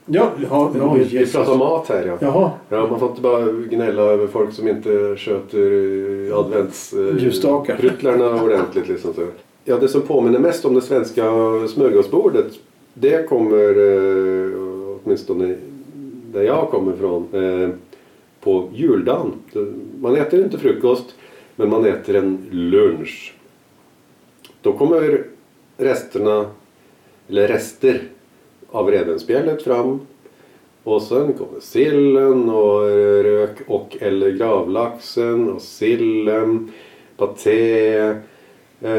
ja, 0.06 0.30
ja, 0.50 0.72
ja 0.78 0.92
vi 0.94 1.04
Jesus. 1.04 1.34
pratar 1.34 1.56
mat 1.56 1.88
här 1.88 2.06
ja. 2.06 2.18
Jaha, 2.20 2.50
ja. 2.68 2.86
Man 2.90 3.00
får 3.00 3.10
inte 3.10 3.22
bara 3.22 3.52
gnälla 3.52 4.02
över 4.02 4.26
folk 4.26 4.52
som 4.52 4.68
inte 4.68 5.16
sköter 5.16 5.58
uh, 5.58 6.38
advents... 6.38 6.94
Uh, 6.94 7.18
Ljusstakar. 7.18 7.76
pryttlarna 7.76 8.42
ordentligt. 8.42 8.88
Liksom, 8.88 9.14
så. 9.14 9.26
Ja, 9.64 9.76
det 9.76 9.88
som 9.88 10.02
påminner 10.02 10.38
mest 10.38 10.64
om 10.64 10.74
det 10.74 10.80
svenska 10.80 11.22
smörgåsbordet 11.68 12.46
det 12.94 13.28
kommer 13.28 13.78
uh, 13.78 14.96
åtminstone 15.04 15.54
där 16.32 16.42
jag 16.42 16.70
kommer 16.70 16.92
ifrån 16.92 17.28
eh, 17.32 17.68
på 18.40 18.68
juldagen. 18.74 19.32
Man 20.00 20.16
äter 20.16 20.44
inte 20.44 20.58
frukost 20.58 21.14
men 21.56 21.68
man 21.68 21.86
äter 21.86 22.16
en 22.16 22.46
lunch. 22.50 23.34
Då 24.62 24.72
kommer 24.72 25.24
resterna, 25.76 26.46
eller 27.28 27.48
rester 27.48 28.02
av 28.70 28.90
revbensspjället 28.90 29.62
fram. 29.62 30.00
Och 30.84 31.02
sen 31.02 31.32
kommer 31.32 31.60
sillen 31.60 32.50
och 32.50 32.80
rök 33.24 33.56
och 33.66 33.96
eller 34.00 34.30
gravlaxen 34.30 35.50
och 35.50 35.62
sillen, 35.62 36.72
paté. 37.16 37.96
Eh, 38.80 38.92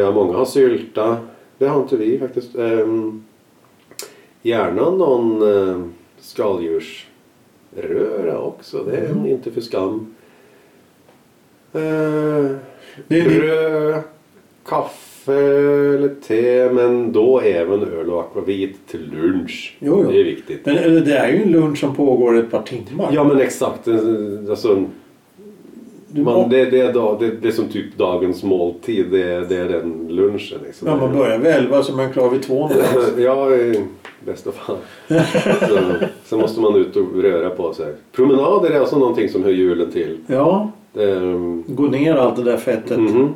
ja, 0.00 0.10
många 0.12 0.36
har 0.38 0.44
sylta. 0.44 1.16
Det 1.58 1.66
har 1.66 1.82
inte 1.82 1.96
vi 1.96 2.18
faktiskt. 2.18 2.54
Eh, 2.56 2.86
gärna 4.42 4.90
någon 4.90 5.42
eh, 5.68 5.80
skaldjursröra 6.20 8.38
också. 8.38 8.84
Det 8.84 8.96
är 8.96 9.26
inte 9.26 9.50
för 9.50 9.60
skam. 9.60 10.14
Eh, 11.72 11.80
Det 13.08 13.20
är- 13.20 13.38
bröd, 13.38 14.02
kaffe 14.64 15.17
eller 15.32 16.14
te 16.28 16.70
men 16.72 17.12
då 17.12 17.40
även 17.40 17.82
öl 17.82 18.10
och 18.10 18.20
akvavit 18.20 18.86
till 18.86 19.10
lunch. 19.12 19.76
Jo, 19.78 20.00
jo. 20.04 20.10
Det 20.12 20.20
är 20.20 20.24
viktigt. 20.24 20.66
men 20.66 20.74
det 21.04 21.16
är 21.16 21.32
ju 21.32 21.42
en 21.42 21.52
lunch 21.52 21.78
som 21.78 21.94
pågår 21.94 22.38
ett 22.38 22.50
par 22.50 22.62
timmar. 22.62 23.10
Ja 23.12 23.24
men 23.24 23.40
exakt. 23.40 23.88
Alltså, 24.50 24.84
man, 26.10 26.48
det, 26.50 26.64
det, 26.64 26.80
är 26.80 26.92
dag, 26.92 27.16
det, 27.20 27.30
det 27.42 27.48
är 27.48 27.52
som 27.52 27.68
typ 27.68 27.96
dagens 27.98 28.42
måltid. 28.44 29.06
Det, 29.10 29.22
är- 29.22 29.40
det 29.40 29.56
är 29.56 29.68
den 29.68 30.06
lunchen. 30.08 30.58
Liksom. 30.66 30.88
ja, 30.88 30.96
man 30.96 31.12
börjar 31.12 31.38
vid 31.38 31.46
elva 31.46 31.82
så 31.82 31.96
man 31.96 32.06
är 32.06 32.12
klar 32.12 32.30
vid 32.30 32.42
två 32.42 32.54
någonstans. 32.68 33.12
Ja, 33.18 33.54
i 33.54 33.84
bästa 34.24 34.52
fall. 34.52 34.76
så, 35.68 35.78
sen 36.24 36.38
måste 36.38 36.60
man 36.60 36.76
ut 36.76 36.96
och 36.96 37.22
röra 37.22 37.50
på 37.50 37.72
sig. 37.72 37.94
Promenader 38.12 38.70
är 38.70 38.80
alltså 38.80 38.98
någonting 38.98 39.28
som 39.28 39.44
hör 39.44 39.50
julen 39.50 39.90
till. 39.90 40.18
Ja, 40.26 40.70
Det, 40.92 41.12
um, 41.16 41.64
gå 41.66 41.82
ner 41.82 42.14
allt 42.16 42.36
det 42.36 42.42
där 42.42 42.56
fettet. 42.56 42.98
mhm. 42.98 43.28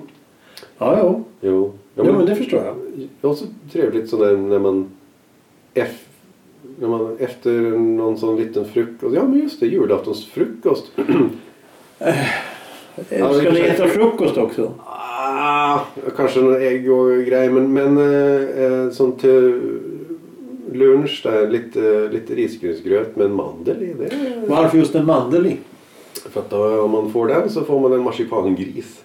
Ja, 0.79 0.99
ja. 0.99 1.21
Jo. 1.41 1.73
Ja, 1.73 1.82
Ja, 1.95 2.05
men, 2.05 2.15
men 2.15 2.27
det 2.27 2.37
förstår 2.37 2.65
jag. 2.65 2.77
det 2.95 3.27
är 3.27 3.31
också 3.31 3.45
trevligt 3.73 4.11
sådär 4.11 4.37
när 4.37 4.59
man, 4.59 4.89
eff, 5.75 6.05
när 6.79 6.89
man 6.89 7.17
efter 7.19 7.61
någon 7.79 8.19
sån 8.19 8.37
liten 8.37 8.65
frukost. 8.65 9.15
Ja 9.15 9.25
men 9.25 9.39
just 9.39 9.61
det, 9.61 9.67
julaftonsfrukost. 9.67 10.93
Eh, 13.09 13.33
Ska 13.33 13.51
ni 13.51 13.61
äta 13.61 13.87
frukost 13.89 14.37
också? 14.37 14.73
Ah, 14.85 15.81
kanske 16.17 16.41
någon 16.41 16.63
ägg 16.63 16.93
och 16.93 17.25
grej 17.25 17.51
men, 17.51 17.73
men 17.73 17.99
eh, 17.99 18.63
eh, 18.65 18.91
sånt 18.91 19.21
till 19.21 19.61
lunch 20.73 21.21
där 21.25 21.49
lite, 21.49 22.09
lite 22.13 22.35
risgrynsgröt 22.35 23.17
med 23.17 23.27
en 23.27 23.35
mandel 23.35 23.83
i. 23.83 23.95
Det 23.99 24.11
Varför 24.47 24.79
just 24.79 24.95
en 24.95 25.07
mandel 25.07 25.47
i? 25.47 25.57
För 26.13 26.41
att 26.41 26.51
då, 26.51 26.83
om 26.83 26.91
man 26.91 27.13
får 27.13 27.27
den 27.27 27.51
så 27.51 27.65
får 27.65 27.81
man 27.81 27.93
en 27.93 28.03
marsipangris. 28.03 29.05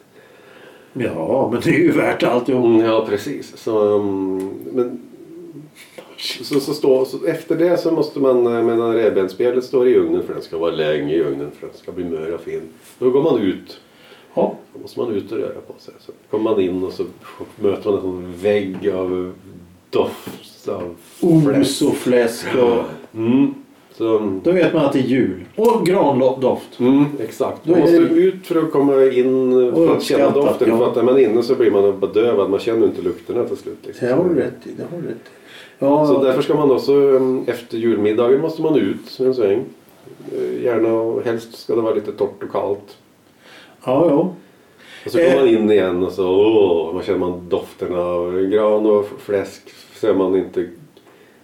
Ja, 1.00 1.50
men 1.52 1.62
det 1.62 1.70
är 1.70 1.80
ju 1.80 1.92
värt 1.92 2.24
alltihop. 2.24 2.66
Mm, 2.66 2.86
ja 2.86 3.06
precis. 3.10 3.58
Så, 3.58 3.80
um, 3.80 4.54
men, 4.74 5.00
så, 6.18 6.60
så, 6.60 6.74
stå, 6.74 7.06
så 7.06 7.26
efter 7.26 7.56
det 7.56 7.78
så 7.78 7.92
måste 7.92 8.20
man 8.20 8.48
eh, 8.48 8.64
medan 8.64 8.94
revbensspelet 8.94 9.64
står 9.64 9.88
i 9.88 9.96
ugnen 9.96 10.24
för 10.24 10.34
den 10.34 10.44
ska 10.44 10.58
vara 10.58 10.72
länge 10.72 11.14
i 11.14 11.22
ugnen 11.22 11.52
för 11.60 11.68
den 11.68 11.76
ska 11.76 11.92
bli 11.92 12.04
mör 12.04 12.34
och 12.34 12.42
fin. 12.42 12.62
Då 13.00 13.10
går 13.10 13.24
man 13.24 13.42
ut. 13.42 13.80
Ja. 14.34 14.56
Då 14.74 14.80
måste 14.80 15.00
man 15.00 15.12
ut 15.12 15.32
och 15.32 15.38
röra 15.38 15.62
på 15.68 15.74
sig. 15.80 15.94
Så 16.00 16.12
kommer 16.30 16.52
man 16.52 16.62
in 16.62 16.84
och 16.84 16.94
så 16.94 17.04
möter 17.56 17.90
man 17.90 17.96
en 17.96 18.02
sån 18.02 18.34
vägg 18.42 18.90
av 18.90 19.34
doft 19.90 20.68
av 20.68 20.96
Os 21.22 21.82
och 21.82 21.96
fläsk 21.96 22.48
och... 22.56 22.84
Mm. 23.16 23.54
Så, 23.98 24.40
Då 24.44 24.52
vet 24.52 24.74
man 24.74 24.86
att 24.86 24.94
det 24.94 25.00
är 25.00 25.04
jul. 25.04 25.46
Och 25.56 25.86
grandoft. 25.86 26.80
mm, 26.80 27.06
exakt. 27.20 27.66
Man 27.66 27.80
måste 27.80 28.00
det- 28.00 28.14
ut 28.16 28.48
för 28.48 28.60
att 28.64 28.72
komma 28.72 29.04
in 29.06 29.52
för 29.76 29.96
att 29.96 30.04
känna 30.04 30.30
doften. 30.30 30.70
ja. 30.70 30.78
För 30.78 30.88
att 30.92 30.98
är 30.98 31.04
man 31.04 31.20
inne 31.20 31.44
så 31.44 31.56
blir 31.56 31.72
man 31.72 32.00
bedövad. 32.00 32.50
Man 32.50 32.60
känner 32.60 32.86
inte 32.88 33.02
lukterna 33.02 33.44
till 33.44 33.58
slut. 33.58 33.78
Liksom. 33.86 34.08
Det 34.08 34.14
har 34.14 34.24
du 34.30 34.36
rätt 34.36 34.54
i. 34.68 34.70
Det 34.78 34.84
har 34.96 35.02
rätt 35.02 35.10
i. 35.16 35.30
Ja, 35.80 36.08
Så 36.08 36.24
därför 36.24 36.42
ska 36.42 36.54
man 36.56 36.72
också 36.72 36.92
mm, 36.94 37.44
efter 37.48 37.78
julmiddagen 37.78 38.42
måste 38.42 38.62
man 38.62 38.76
ut 38.76 39.20
en 39.20 39.34
sväng. 39.34 39.64
Eh, 40.32 40.64
Gärna 40.64 40.94
och 40.94 41.24
helst 41.26 41.58
ska 41.60 41.76
det 41.76 41.82
vara 41.82 41.94
lite 41.96 42.12
torrt 42.12 42.44
och 42.44 42.52
kallt. 42.52 42.98
ja, 43.86 44.06
ja. 44.10 44.34
Och 45.06 45.12
så 45.12 45.18
kommer 45.18 45.30
Eh. 45.32 45.36
man 45.40 45.48
in 45.48 45.72
igen 45.72 46.04
och 46.04 46.12
så 46.12 46.30
åh, 46.30 46.94
man 46.94 47.04
känner 47.04 47.20
man 47.20 47.42
dofterna 47.50 48.00
av 48.02 48.42
gran 48.42 48.86
och 48.86 49.06
fläsk. 49.20 49.62
Så 49.96 50.08
är 50.08 50.14
man 50.14 50.36
inte... 50.36 50.68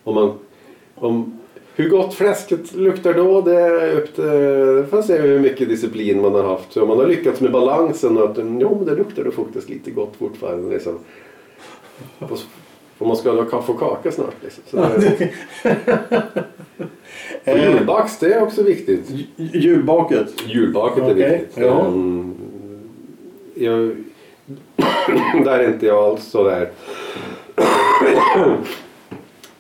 Om 0.04 0.16
man, 0.16 0.32
om, 0.96 1.40
hur 1.76 1.90
gott 1.90 2.14
fläsket 2.14 2.74
luktar 2.76 3.14
då 3.14 3.42
det 3.42 3.56
är 3.62 3.92
upp 3.94 4.16
till... 4.16 4.24
Får 4.90 5.02
se 5.02 5.18
hur 5.22 5.40
mycket 5.40 5.70
disciplin 5.70 6.22
man 6.22 6.34
har 6.36 6.44
haft. 6.44 6.72
Så 6.74 6.82
om 6.82 6.88
man 6.88 6.98
har 6.98 7.08
lyckats 7.08 7.42
med 7.42 7.52
balansen 7.52 8.18
och 8.18 8.30
att 8.30 8.38
jo, 8.38 8.76
men 8.76 8.86
det 8.86 8.96
luktar 8.96 9.24
det 9.24 9.32
faktiskt 9.32 9.70
lite 9.70 9.92
gott 9.92 10.14
fortfarande. 10.20 10.74
Liksom. 10.74 11.00
Och, 12.20 12.40
och 12.98 13.08
man 13.08 13.18
ska 13.18 13.32
ha 13.32 13.62
få 13.62 13.74
kaka 13.74 14.12
snart. 14.12 14.36
Liksom. 14.44 14.64
Så 14.68 14.78
det, 14.78 15.30
och 17.44 17.48
Eh, 17.48 17.74
julbaks 17.74 18.20
det 18.20 18.34
är 18.34 18.44
också 18.44 18.64
viktigt. 18.64 19.10
j- 19.10 19.28
Julbaket. 19.38 20.28
Julbaket 20.48 21.04
är 21.04 21.12
Okej, 21.12 21.40
viktigt. 21.40 21.58
ja. 21.64 21.86
Ehm, 21.86 22.34
jag, 23.56 23.80
där 25.46 25.60
är 25.60 25.68
inte 25.68 25.86
jag 25.86 25.98
alls 26.04 26.24
så 26.24 26.44
där 26.44 26.70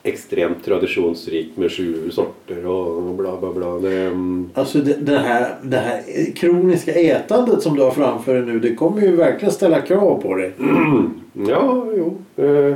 extremt 0.04 0.66
traditionsrik 0.66 1.52
med 1.56 1.72
sju 1.72 2.12
sorter 2.12 2.66
och 2.66 3.14
bla 3.14 3.38
bla 3.38 3.54
bla. 3.54 3.68
Det, 3.68 4.02
ehm, 4.02 4.50
Alltså 4.54 4.78
det, 4.78 4.94
det, 4.94 5.18
här, 5.18 5.56
det 5.62 5.78
här 5.78 6.02
kroniska 6.36 6.92
ätandet 6.92 7.62
som 7.62 7.76
du 7.76 7.84
har 7.84 7.92
framför 7.92 8.34
dig 8.34 8.46
nu. 8.46 8.60
Det 8.60 8.76
kommer 8.76 9.02
ju 9.02 9.16
verkligen 9.16 9.54
ställa 9.54 9.82
krav 9.82 10.22
på 10.22 10.36
dig. 10.36 10.52
ja, 11.50 11.86
jo. 11.98 12.18
Eh, 12.36 12.76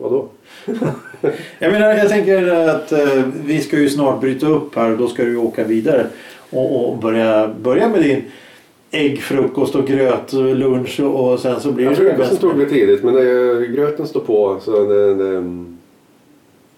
vadå? 0.00 0.28
Jag 1.58 1.72
menar, 1.72 1.94
jag 1.94 2.08
tänker 2.08 2.68
att 2.68 2.92
eh, 2.92 3.22
vi 3.44 3.60
ska 3.60 3.78
ju 3.78 3.88
snart 3.88 4.20
bryta 4.20 4.46
upp 4.46 4.74
här 4.74 4.92
och 4.92 4.98
då 4.98 5.08
ska 5.08 5.24
du 5.24 5.30
ju 5.30 5.36
åka 5.36 5.64
vidare 5.64 6.06
och, 6.50 6.88
och 6.88 6.98
börja, 6.98 7.50
börja 7.62 7.88
med 7.88 8.02
din 8.02 8.22
äggfrukost 8.90 9.74
och 9.74 9.86
gröt 9.86 10.32
lunch 10.32 11.00
och, 11.00 11.40
sen 11.40 11.60
så 11.60 11.72
blir 11.72 11.84
Ja, 11.84 11.90
det 11.90 11.96
frukosten 11.96 12.36
tog 12.36 12.54
vi 12.54 12.66
tidigt 12.66 13.02
men 13.04 13.14
det, 13.14 13.66
gröten 13.66 14.06
står 14.06 14.20
på 14.20 14.60
så 14.60 14.84
det, 14.84 15.14
det, 15.14 15.64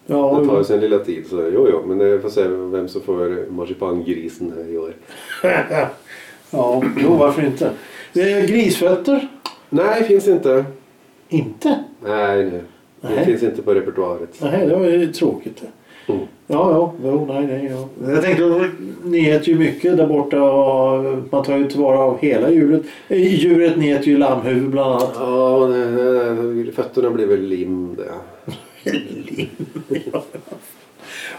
Ja, 0.09 0.39
det 0.41 0.47
tar 0.47 0.63
sin 0.63 0.79
lilla 0.79 0.99
tid. 0.99 1.27
Så 1.29 1.35
jo, 1.53 1.67
jo, 1.71 1.83
men 1.85 1.97
det 1.97 2.19
får 2.19 2.29
se 2.29 2.47
vem 2.47 2.87
som 2.87 3.01
får 3.01 3.51
marsipangrisen 3.51 4.53
här 4.57 4.73
i 4.73 4.77
år. 4.77 4.93
ja, 6.51 6.83
jo 6.97 7.13
varför 7.13 7.45
inte. 7.45 7.71
Eh, 8.13 8.45
Grisfötter? 8.45 9.27
Nej, 9.69 10.03
finns 10.03 10.27
inte. 10.27 10.65
Inte? 11.29 11.83
Nej, 12.03 12.45
nej. 12.45 12.61
Det 13.01 13.15
Nej. 13.15 13.25
finns 13.25 13.43
inte 13.43 13.61
på 13.61 13.73
repertoaret. 13.73 14.29
Nej, 14.41 14.67
det 14.67 14.75
var 14.75 14.85
ju 14.85 15.07
tråkigt. 15.07 15.63
Mm. 16.07 16.21
Ja, 16.47 16.71
ja, 16.71 16.93
jo, 17.03 17.25
nej, 17.29 17.47
nej, 17.47 17.71
ja. 17.71 18.11
Jag 18.11 18.23
tänkte, 18.23 18.69
ni 19.03 19.29
äter 19.29 19.49
ju 19.49 19.59
mycket 19.59 19.97
där 19.97 20.07
borta 20.07 20.43
och 20.43 21.17
man 21.31 21.43
tar 21.43 21.57
ju 21.57 21.67
tillvara 21.67 21.99
av 21.99 22.17
hela 22.19 22.49
djuret. 22.51 22.81
Eh, 23.07 23.35
Djuret, 23.35 23.77
ni 23.77 23.89
äter 23.89 24.07
ju 24.07 24.17
lammhuvud 24.17 24.69
bland 24.69 24.91
annat. 24.91 25.11
Ja, 25.15 25.67
det, 25.67 26.63
det, 26.63 26.71
fötterna 26.71 27.09
blir 27.09 27.25
väl 27.25 27.41
lim 27.41 27.95
det. 27.95 28.11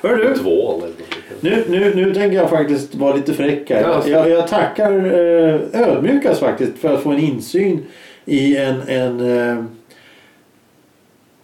Hör 0.02 0.16
du, 0.16 0.34
Tvål 0.34 0.82
eller 0.82 0.94
nu, 1.40 1.64
nu, 1.68 1.94
nu 1.94 2.14
tänker 2.14 2.36
jag 2.36 2.50
faktiskt 2.50 2.94
vara 2.94 3.16
lite 3.16 3.32
fräck 3.32 3.70
här. 3.70 3.80
Ja. 3.80 4.02
Jag, 4.06 4.30
jag 4.30 4.48
tackar 4.48 4.92
eh, 4.92 5.82
ödmjukast 5.82 6.40
faktiskt 6.40 6.78
för 6.78 6.94
att 6.94 7.02
få 7.02 7.10
en 7.10 7.18
insyn 7.18 7.86
i 8.24 8.56
en, 8.56 8.82
en, 8.88 9.20
eh, 9.20 9.64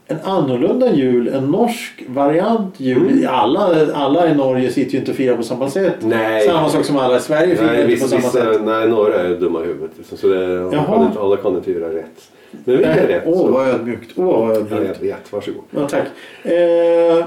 en 0.07 0.19
annorlunda 0.25 0.93
jul, 0.95 1.29
en 1.29 1.45
norsk 1.45 2.05
variant 2.09 2.81
jul. 2.81 3.13
Mm. 3.13 3.29
Alla, 3.29 3.93
alla 3.95 4.31
i 4.31 4.35
Norge 4.35 4.71
sitter 4.71 4.93
ju 4.93 4.99
inte 4.99 5.11
och 5.11 5.17
firar 5.17 5.37
på 5.37 5.43
samma 5.43 5.71
sätt. 5.71 5.97
Nej. 6.01 6.47
Samma 6.47 6.69
sak 6.69 6.85
som 6.85 6.97
alla 6.97 7.17
i 7.17 7.21
Sverige 7.21 7.57
firar 7.57 7.73
Nej, 7.73 7.83
inte 7.83 7.87
på 7.87 7.91
vissa, 7.93 8.09
samma 8.09 8.23
sätt. 8.33 8.49
vissa, 8.49 8.63
nej, 8.63 8.89
några 8.89 9.23
är 9.23 9.29
dumma 9.37 9.63
i 9.63 9.67
huvudet. 9.67 9.91
Så 10.15 10.27
det, 10.27 10.65
alla, 10.65 10.85
kan 10.85 11.07
inte, 11.07 11.21
alla 11.21 11.37
kan 11.37 11.57
inte 11.57 11.71
göra 11.71 11.95
rätt. 11.95 12.31
Vi 12.65 12.83
är 12.83 13.07
rätt. 13.07 13.23
Åh, 13.27 13.51
vad 13.51 13.69
ödmjukt. 13.69 14.13
Åh, 14.17 14.25
vad 14.25 14.57
ödmjukt. 14.57 14.99
jag 15.01 15.09
vet, 15.09 15.33
varsågod. 15.33 15.63
Ja, 15.71 15.89
tack. 15.89 16.07
Eh, 16.43 17.25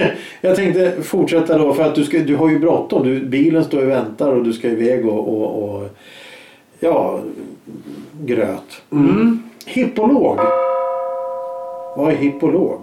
jag 0.40 0.56
tänkte 0.56 0.92
fortsätta 1.02 1.58
då 1.58 1.74
för 1.74 1.82
att 1.82 1.94
du, 1.94 2.04
ska, 2.04 2.18
du 2.18 2.36
har 2.36 2.50
ju 2.50 2.58
bråttom. 2.58 3.06
Du, 3.06 3.20
bilen 3.20 3.64
står 3.64 3.82
och 3.82 3.88
väntar 3.88 4.32
och 4.32 4.44
du 4.44 4.52
ska 4.52 4.68
iväg 4.68 5.08
och, 5.08 5.28
och, 5.28 5.64
och 5.64 5.88
ja, 6.80 7.20
gröt. 8.20 8.82
Mm. 8.92 9.42
Hippolog. 9.66 10.38
Vad 11.96 12.12
är 12.12 12.16
hippolog? 12.16 12.80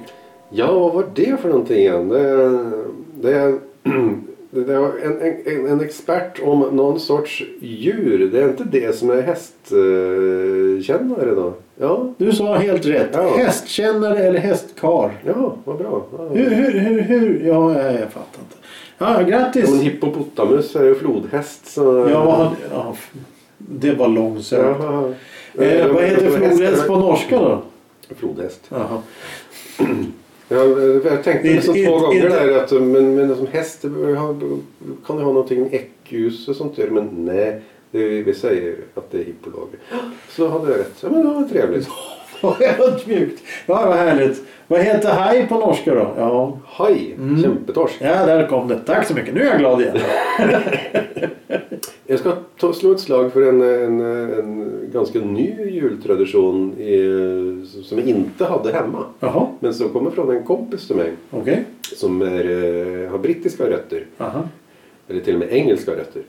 Ja, 0.50 0.80
vad 0.80 0.94
var 0.94 1.06
det 1.14 1.42
för 1.42 1.50
någonting 1.50 1.78
igen? 1.78 2.10
Det, 2.10 2.32
det, 3.22 3.60
det, 4.62 4.80
var 4.80 4.92
en, 5.04 5.22
en, 5.46 5.68
en 5.68 5.82
expert 5.82 6.40
om 6.44 6.60
någon 6.60 7.00
sorts 7.00 7.44
djur. 7.62 8.30
Det 8.32 8.42
är 8.42 8.50
inte 8.50 8.64
det 8.64 8.96
som 8.96 9.10
är 9.10 9.22
hästkännare 9.22 11.36
då? 11.36 11.54
Ja, 11.80 12.14
Du 12.18 12.32
sa 12.32 12.56
helt 12.56 12.86
rätt. 12.86 13.10
Ja. 13.14 13.38
Hästkännare 13.38 14.20
eller 14.20 14.40
hästkar. 14.40 15.12
ja 15.26 15.56
vad 15.64 15.78
bra. 15.78 16.06
Ja. 16.18 16.28
Hur, 16.34 16.50
hur, 16.50 16.72
hur, 16.80 17.02
hur? 17.02 17.42
Ja, 17.48 17.72
jag, 17.82 18.12
fattar 18.12 18.40
inte. 18.42 18.56
Ja, 18.98 19.22
Ja, 19.22 19.28
grattis. 19.28 19.70
men 19.70 19.80
hippopotamus 19.80 20.76
är 20.76 20.84
ju 20.84 20.96
flodhäst. 20.96 21.68
Så... 21.68 22.08
Ja, 22.12 22.54
ja, 22.72 22.96
det 23.58 23.94
var 23.94 24.08
långsökt. 24.08 24.80
Eh, 25.58 25.88
vad 25.94 26.04
heter 26.04 26.30
flodhäst 26.30 26.88
på 26.88 26.96
norska 27.00 27.40
då? 27.40 27.62
Flodhäst. 28.16 28.62
Jaha. 28.70 29.02
Ja, 30.48 30.64
jag 31.04 31.24
tänkte 31.24 31.56
nästan 31.56 31.76
två 31.86 32.00
gånger 32.00 32.30
där 32.30 32.64
att 32.64 32.72
men, 32.72 33.16
men 33.16 33.36
som 33.36 33.48
häst 33.48 33.82
kan 35.06 35.18
det 35.18 35.24
ha 35.24 35.34
någonting 35.34 35.70
äckljus 35.72 36.48
och 36.48 36.56
sånt 36.56 36.76
där. 36.76 36.88
Men 36.88 37.10
nej, 37.26 37.62
det, 37.92 38.08
vi 38.08 38.34
säger 38.34 38.76
att 38.94 39.12
det 39.12 39.18
är 39.18 39.24
hippolager. 39.24 39.80
Så 40.30 40.48
hade 40.48 40.72
jag 40.72 40.80
rätt. 40.80 40.98
Ja, 41.02 41.10
men 41.10 41.20
det 41.22 41.34
var 41.34 41.44
trevligt. 41.44 41.88
Vad 42.42 42.62
ödmjukt. 42.62 43.44
Ja, 43.66 43.86
vad 43.86 43.96
härligt. 43.98 44.42
Vad 44.68 44.80
heter 44.80 45.10
haj 45.10 45.48
på 45.48 45.56
norska 45.60 45.94
då? 45.96 46.14
Ja. 46.18 46.58
Haj, 46.66 47.14
Mm. 47.18 47.44
kämpetorsk. 47.44 47.96
ja, 48.00 48.26
där 48.26 48.48
kom 48.48 48.68
det. 48.68 48.80
Tack 48.86 49.08
så 49.08 49.14
mycket. 49.14 49.34
Nu 49.34 49.42
är 49.42 49.46
jag 49.46 49.60
glad 49.60 49.82
igen. 49.82 49.98
Jag 52.08 52.20
ska 52.20 52.32
ta, 52.60 52.74
slå 52.74 52.92
ett 52.92 53.00
slag 53.00 53.34
för 53.34 53.42
en, 53.50 53.62
en, 53.62 54.02
en 54.40 54.72
ganska 54.94 55.20
ny 55.20 55.56
jultradition 55.70 56.74
i, 56.80 57.66
som 57.84 57.98
jag 57.98 58.08
inte 58.08 58.46
hade 58.46 58.74
hemma. 58.74 59.06
Jaha, 59.20 59.48
Men 59.60 59.74
som 59.74 59.90
kommer 59.90 60.12
från 60.12 60.30
en 60.36 60.44
kompis 60.44 60.88
till 60.88 60.96
mig 60.96 61.12
okej. 61.32 61.64
som 61.96 62.22
är, 62.22 62.46
eh, 63.04 63.10
har 63.12 63.18
brittiska 63.18 63.70
rötter. 63.70 64.06
Aha. 64.18 64.44
eller 65.10 65.22
till 65.22 65.34
och 65.34 65.40
med 65.40 65.54
engelska 65.54 65.92
rötter. 65.92 66.22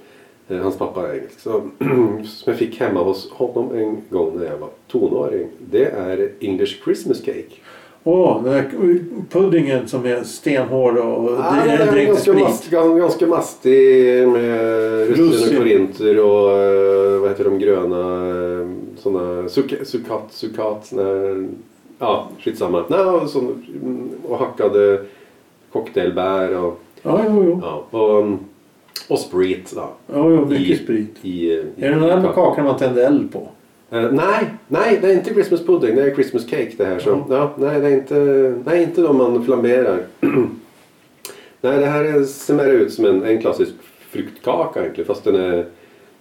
Eh, 0.48 0.56
Hans 0.58 0.78
pappa 0.78 1.08
är 1.08 1.14
engelsk. 1.14 1.40
Så, 1.40 1.50
som 2.24 2.44
jag 2.44 2.56
fick 2.56 2.80
hemma 2.80 3.02
hos 3.02 3.30
honom 3.30 3.74
en 3.74 3.96
gång 4.10 4.32
när 4.38 4.44
jag 4.46 4.56
var 4.58 4.68
tonåring. 4.88 5.48
Det 5.70 5.84
är 5.84 6.30
English 6.40 6.84
Christmas 6.84 7.18
Cake. 7.24 7.54
Åh, 8.08 8.42
den 8.44 8.52
där 8.52 8.70
puddingen 9.30 9.88
som 9.88 10.06
är 10.06 10.22
stenhård 10.22 10.98
och 10.98 11.30
Ah, 11.40 11.54
det 11.64 11.70
den 11.76 11.88
är 11.88 11.92
direkt 11.92 12.06
ganska, 12.12 12.32
mast, 12.32 12.70
gan- 12.72 12.98
ganska 12.98 13.26
mastig 13.26 14.28
med 14.28 15.08
russin 15.08 15.52
och 15.52 15.58
korinter 15.58 16.20
och 16.20 16.50
eh, 16.58 17.20
vad 17.20 17.28
heter 17.30 17.44
de 17.44 17.58
gröna 17.58 18.00
eh, 18.60 18.68
såna 18.96 19.48
suka- 19.48 19.84
sukat, 19.84 20.24
sukat 20.30 20.86
såna, 20.86 21.48
ja 21.98 22.28
skitsamma. 22.40 22.84
Nej, 22.88 23.00
och, 23.00 23.28
sån, 23.30 23.64
mm, 23.82 24.08
och 24.28 24.38
hackade 24.38 25.00
cocktailbär 25.72 26.56
och, 26.64 26.80
Ja, 27.02 27.20
jo, 27.28 27.44
jo. 27.46 27.60
ja, 27.62 27.98
och, 27.98 28.24
och 29.08 29.18
sprit. 29.18 29.72
Ja, 29.76 29.92
Ja, 30.06 30.30
jo, 30.30 30.46
mycket 30.46 30.80
i, 30.80 30.84
sprit. 30.84 31.14
I, 31.22 31.28
i, 31.28 31.58
Är 31.58 31.64
det 31.76 31.88
den 31.90 32.00
där 32.00 32.20
med 32.20 32.34
kakan 32.34 32.64
man 32.64 32.76
tänder 32.76 33.06
eld 33.06 33.32
på? 33.32 33.48
Eh, 33.90 34.10
nej, 34.12 34.44
nej, 34.68 34.98
det 35.02 35.08
är 35.08 35.12
inte 35.12 35.30
Christmas 35.34 35.66
pudding. 35.66 35.96
Det 35.96 36.02
är 36.02 36.14
Christmas 36.14 36.44
cake 36.44 36.72
det 36.76 36.84
här. 36.84 36.98
Så, 36.98 37.10
Ja. 37.10 37.26
ja, 37.28 37.52
nej, 37.56 37.80
det 37.80 37.86
är 37.86 37.92
inte, 37.94 38.14
nej, 38.64 38.82
inte 38.82 39.02
de 39.02 39.16
man 39.16 39.44
flamberar. 39.44 40.00
nej, 41.60 41.78
det 41.78 41.86
här 41.86 42.04
är, 42.04 42.24
ser 42.24 42.54
mer 42.54 42.68
ut 42.68 42.92
som 42.92 43.04
en, 43.04 43.22
en 43.22 43.40
klassisk 43.40 43.72
fruktkaka 44.10 44.80
egentligen. 44.80 45.06
Fast 45.06 45.24
den 45.24 45.36
är, 45.36 45.66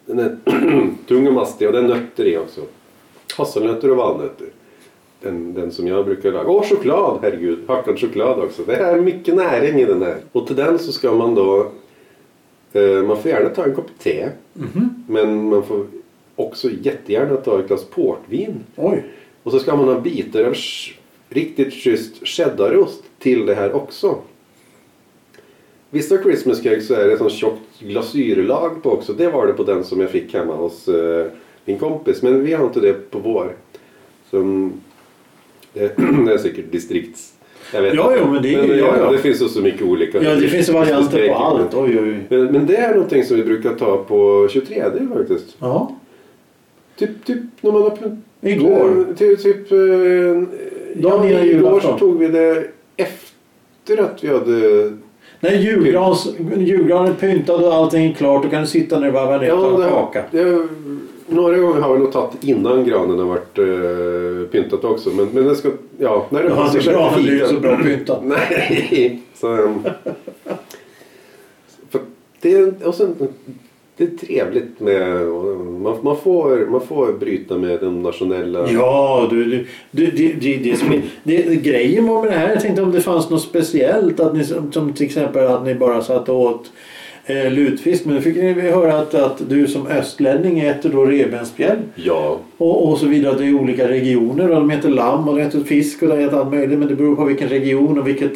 den 0.06 0.20
är 0.20 0.38
tung 1.08 1.28
och 1.28 1.34
mastig 1.34 1.68
och 1.68 1.74
det 1.74 1.80
är 1.80 1.84
nötter 1.84 2.26
i 2.26 2.38
också. 2.38 2.62
Hasselnötter 3.38 3.92
och 3.92 3.98
valnötter. 3.98 4.48
Den, 5.22 5.54
den 5.54 5.72
som 5.72 5.88
jag 5.88 6.06
brukar 6.06 6.32
laga. 6.32 6.50
Åh, 6.50 6.64
choklad! 6.64 7.20
Herregud, 7.22 7.60
hackad 7.68 8.00
choklad 8.00 8.40
också. 8.40 8.62
Det 8.68 8.76
är 8.76 9.02
mycket 9.02 9.36
näring 9.36 9.80
i 9.80 9.86
den 9.86 10.02
här. 10.02 10.18
Och 10.32 10.48
till 10.48 10.56
den 10.56 10.80
så 10.80 10.92
ska 10.92 11.12
man 11.14 11.36
då... 11.36 11.72
Eh, 12.76 13.04
man 13.04 13.22
får 13.22 13.32
gärna 13.32 13.50
ta 13.50 13.64
en 13.64 13.76
kopp 13.76 14.00
te. 14.00 14.30
Men 15.08 15.50
man 15.50 15.64
får 15.64 15.86
också 16.36 16.70
jättegärna 16.82 17.36
ta 17.36 17.60
ett 17.60 17.68
glas 17.68 17.86
portvin. 17.86 18.64
Oj. 18.76 19.04
Och 19.44 19.52
så 19.52 19.60
ska 19.60 19.76
man 19.76 19.88
ha 19.88 20.00
bitar 20.00 20.44
av 20.44 20.56
riktigt 21.30 21.74
schysst 21.74 22.28
cheddarost 22.28 23.04
till 23.20 23.46
det 23.46 23.56
här 23.56 23.74
också. 23.74 24.18
Vissa 25.90 26.24
Christmas 26.24 26.62
cakes 26.62 26.88
så 26.88 26.94
är 26.94 27.08
det 27.08 27.18
sånt 27.18 27.32
tjockt 27.32 27.80
glasyrlag 27.80 28.84
på 28.84 28.92
också. 28.92 29.14
Det 29.14 29.30
var 29.30 29.48
det 29.48 29.54
på 29.54 29.64
den 29.64 29.84
som 29.84 30.02
jag 30.02 30.10
fick 30.10 30.34
hemma 30.34 30.56
hos 30.56 30.88
eh, 30.88 31.26
min 31.66 31.80
kompis. 31.80 32.22
Men 32.22 32.44
vi 32.44 32.54
har 32.54 32.66
inte 32.66 32.80
det 32.80 33.12
på 33.12 33.20
vår. 33.20 33.56
Så, 34.30 34.38
mm, 34.38 34.74
det, 35.74 35.98
det 35.98 36.34
är 36.34 36.38
säkert 36.38 36.72
distrikts... 36.72 37.35
Jag 37.73 37.82
vet 37.82 37.93
Ja, 37.93 38.13
jo, 38.19 38.28
men 38.32 38.41
det- 38.41 38.54
eh, 38.54 38.80
ja, 38.80 38.95
ja. 38.99 39.12
det 39.12 39.17
finns 39.17 39.41
ju 39.41 39.47
så 39.47 39.62
mycket 39.62 39.82
olika. 39.82 40.23
Ja, 40.23 40.36
det 40.36 40.47
finns 40.47 40.69
varianter 40.69 41.28
på 41.28 41.34
allt. 41.36 41.73
Oj, 41.73 41.99
oj. 41.99 42.19
Men, 42.30 42.45
men 42.45 42.65
det 42.65 42.75
är 42.78 42.93
någonting 42.93 43.23
som 43.23 43.38
vi 43.38 43.43
brukar 43.43 43.73
ta 43.73 43.97
på 43.97 44.47
23 44.51 44.84
faktiskt. 45.17 45.56
Ja, 45.60 45.95
Typ, 46.97 47.25
typ 47.25 47.38
när 47.62 47.71
man 47.71 47.82
har... 47.82 47.97
igår. 48.41 49.06
Eh, 49.10 49.15
Typ, 49.15 49.43
typ, 49.43 49.71
ja, 50.95 51.25
igår 51.45 51.80
så 51.80 51.97
tog 51.97 52.19
vi 52.19 52.28
det 52.28 52.63
efter 52.97 53.97
att 54.04 54.23
vi 54.23 54.28
hade... 54.28 54.91
När 55.39 55.51
julgrans, 55.51 56.28
julgranen 56.58 57.12
är 57.12 57.15
pyntad 57.15 57.63
och 57.63 57.73
allting 57.73 58.06
är 58.06 58.13
klart 58.13 58.43
då 58.43 58.49
kan 58.49 58.62
du 58.62 58.67
sitta 58.67 58.99
ner 58.99 59.08
och 59.08 59.13
varva 59.13 59.38
ner 59.38 59.54
och 59.54 59.62
ta 59.78 59.84
en 59.84 59.89
kaka. 59.89 60.23
det, 60.32 60.67
några 61.28 61.58
gånger 61.58 61.82
har 61.82 61.94
vi 61.94 62.00
nog 62.00 62.12
tagit 62.12 62.44
innan 62.44 62.86
granen 62.86 63.20
har 63.20 63.26
varit 63.26 63.58
eh, 63.60 64.52
pyntat 64.52 64.84
också. 64.84 65.10
Men, 65.10 65.28
men 65.34 65.46
det 65.46 65.56
ska... 65.56 65.70
Ja, 65.98 66.26
när 66.30 66.44
det 66.44 66.50
Ja, 66.50 66.56
passar 66.56 66.80
sig 66.80 66.94
granen 66.94 67.24
blir 67.24 67.34
ju 67.34 67.46
så 67.48 67.60
bra 67.60 67.78
pyntad. 67.78 68.20
Nej! 68.24 69.22
Så, 69.34 69.48
um, 69.48 69.84
för 71.90 72.02
det, 72.42 72.52
är, 72.54 72.74
och 72.88 72.96
sen, 72.96 73.16
det 73.98 74.04
är 74.04 74.08
trevligt 74.28 74.80
med... 74.80 75.26
Man, 75.82 75.98
man, 76.02 76.18
får, 76.18 76.66
man 76.72 76.82
får 76.82 77.14
bryta 77.14 77.58
med 77.58 77.80
de 77.80 78.04
nationella... 78.04 78.72
Ja, 78.72 79.28
du, 79.30 79.44
du, 79.46 79.66
du, 79.92 80.06
det, 80.06 80.34
det, 80.34 80.58
det, 80.58 80.76
som 80.78 80.92
är- 80.94 81.02
det, 81.24 81.56
grejen 81.56 82.08
var 82.08 82.22
med 82.24 82.32
det 82.32 82.38
här, 82.38 82.50
jag 82.50 82.62
tänkte 82.62 82.82
om 82.82 82.92
det 82.92 83.02
fanns 83.02 83.30
något 83.30 83.42
speciellt. 83.42 84.20
Att 84.20 84.36
ni, 84.36 84.44
som, 84.44 84.94
till 84.94 85.06
exempel 85.06 85.48
att 85.48 85.66
ni 85.66 85.76
bara 85.76 86.02
satt 86.02 86.30
åt 86.30 86.72
eh, 87.26 87.52
lutfisk. 87.52 88.06
Men 88.06 88.16
nu 88.16 88.22
fick 88.22 88.36
ni 88.36 88.54
höra 88.54 88.98
att, 88.98 89.14
att 89.14 89.50
du 89.50 89.68
som 89.68 89.88
östlänning 89.88 90.60
äter 90.60 90.90
då 90.90 91.06
revbensspjäll. 91.06 91.78
Ja, 91.96 92.40
Och, 92.58 92.90
och 92.90 92.98
så 92.98 93.06
vidare. 93.08 93.36
Det 93.38 93.46
är 93.46 93.56
olika 93.62 93.88
regioner 93.90 94.50
och 94.50 94.56
de 94.56 94.72
äter 94.72 94.90
lamm 94.90 95.30
och 95.30 95.36
de 95.36 95.42
äter 95.42 95.64
fisk 95.64 96.02
och 96.04 96.08
de 96.10 96.20
äter 96.20 96.40
allt 96.40 96.52
möjligt. 96.52 96.80
Men 96.80 96.88
det 96.88 96.96
beror 96.96 97.16
på 97.16 97.26
vilken 97.26 97.50
region 97.50 98.00
och 98.00 98.08
vilket, 98.08 98.34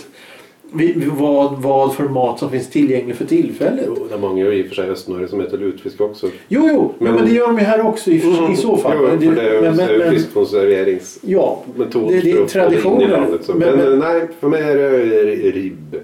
vi- 0.74 0.94
vad, 1.20 1.62
vad 1.62 1.96
för 1.96 2.04
mat 2.04 2.40
som 2.40 2.50
finns 2.50 2.70
tillgänglig 2.70 3.16
för 3.16 3.26
tillfället. 3.26 3.86
Jo, 3.88 4.06
det 4.10 4.16
är 4.16 4.20
många 4.20 4.46
i 4.48 4.62
och 4.64 4.68
för 4.68 4.76
sig 4.76 4.90
östnorre 4.90 5.28
som 5.28 5.42
äter 5.42 5.58
lutfisk 5.58 6.02
också. 6.02 6.28
Jo, 6.48 6.70
jo, 6.74 6.94
men, 7.00 7.14
Men- 7.16 7.26
det 7.26 7.32
gör 7.32 7.48
de 7.48 7.58
ju 7.58 7.64
här 7.64 7.86
också 7.88 8.12
i, 8.12 8.16
i 8.54 8.56
så 8.56 8.78
fall. 8.78 8.94
Jo, 9.02 9.08
Men 9.08 9.20
det 9.36 9.42
är 9.42 9.62
men, 9.62 9.76
men, 9.76 10.12
fiskkonserveringsmetod 10.12 11.32
ja, 11.32 11.64
det, 12.10 12.22
det 12.22 12.32
är 12.32 12.46
traditioner. 12.46 13.26
Men, 13.48 13.58
Men, 13.60 13.78
men, 13.78 14.00
nej, 14.00 14.28
för 14.40 14.48
mig 14.48 14.62
är 14.62 14.76
det 14.76 15.52
ribb. 15.52 15.96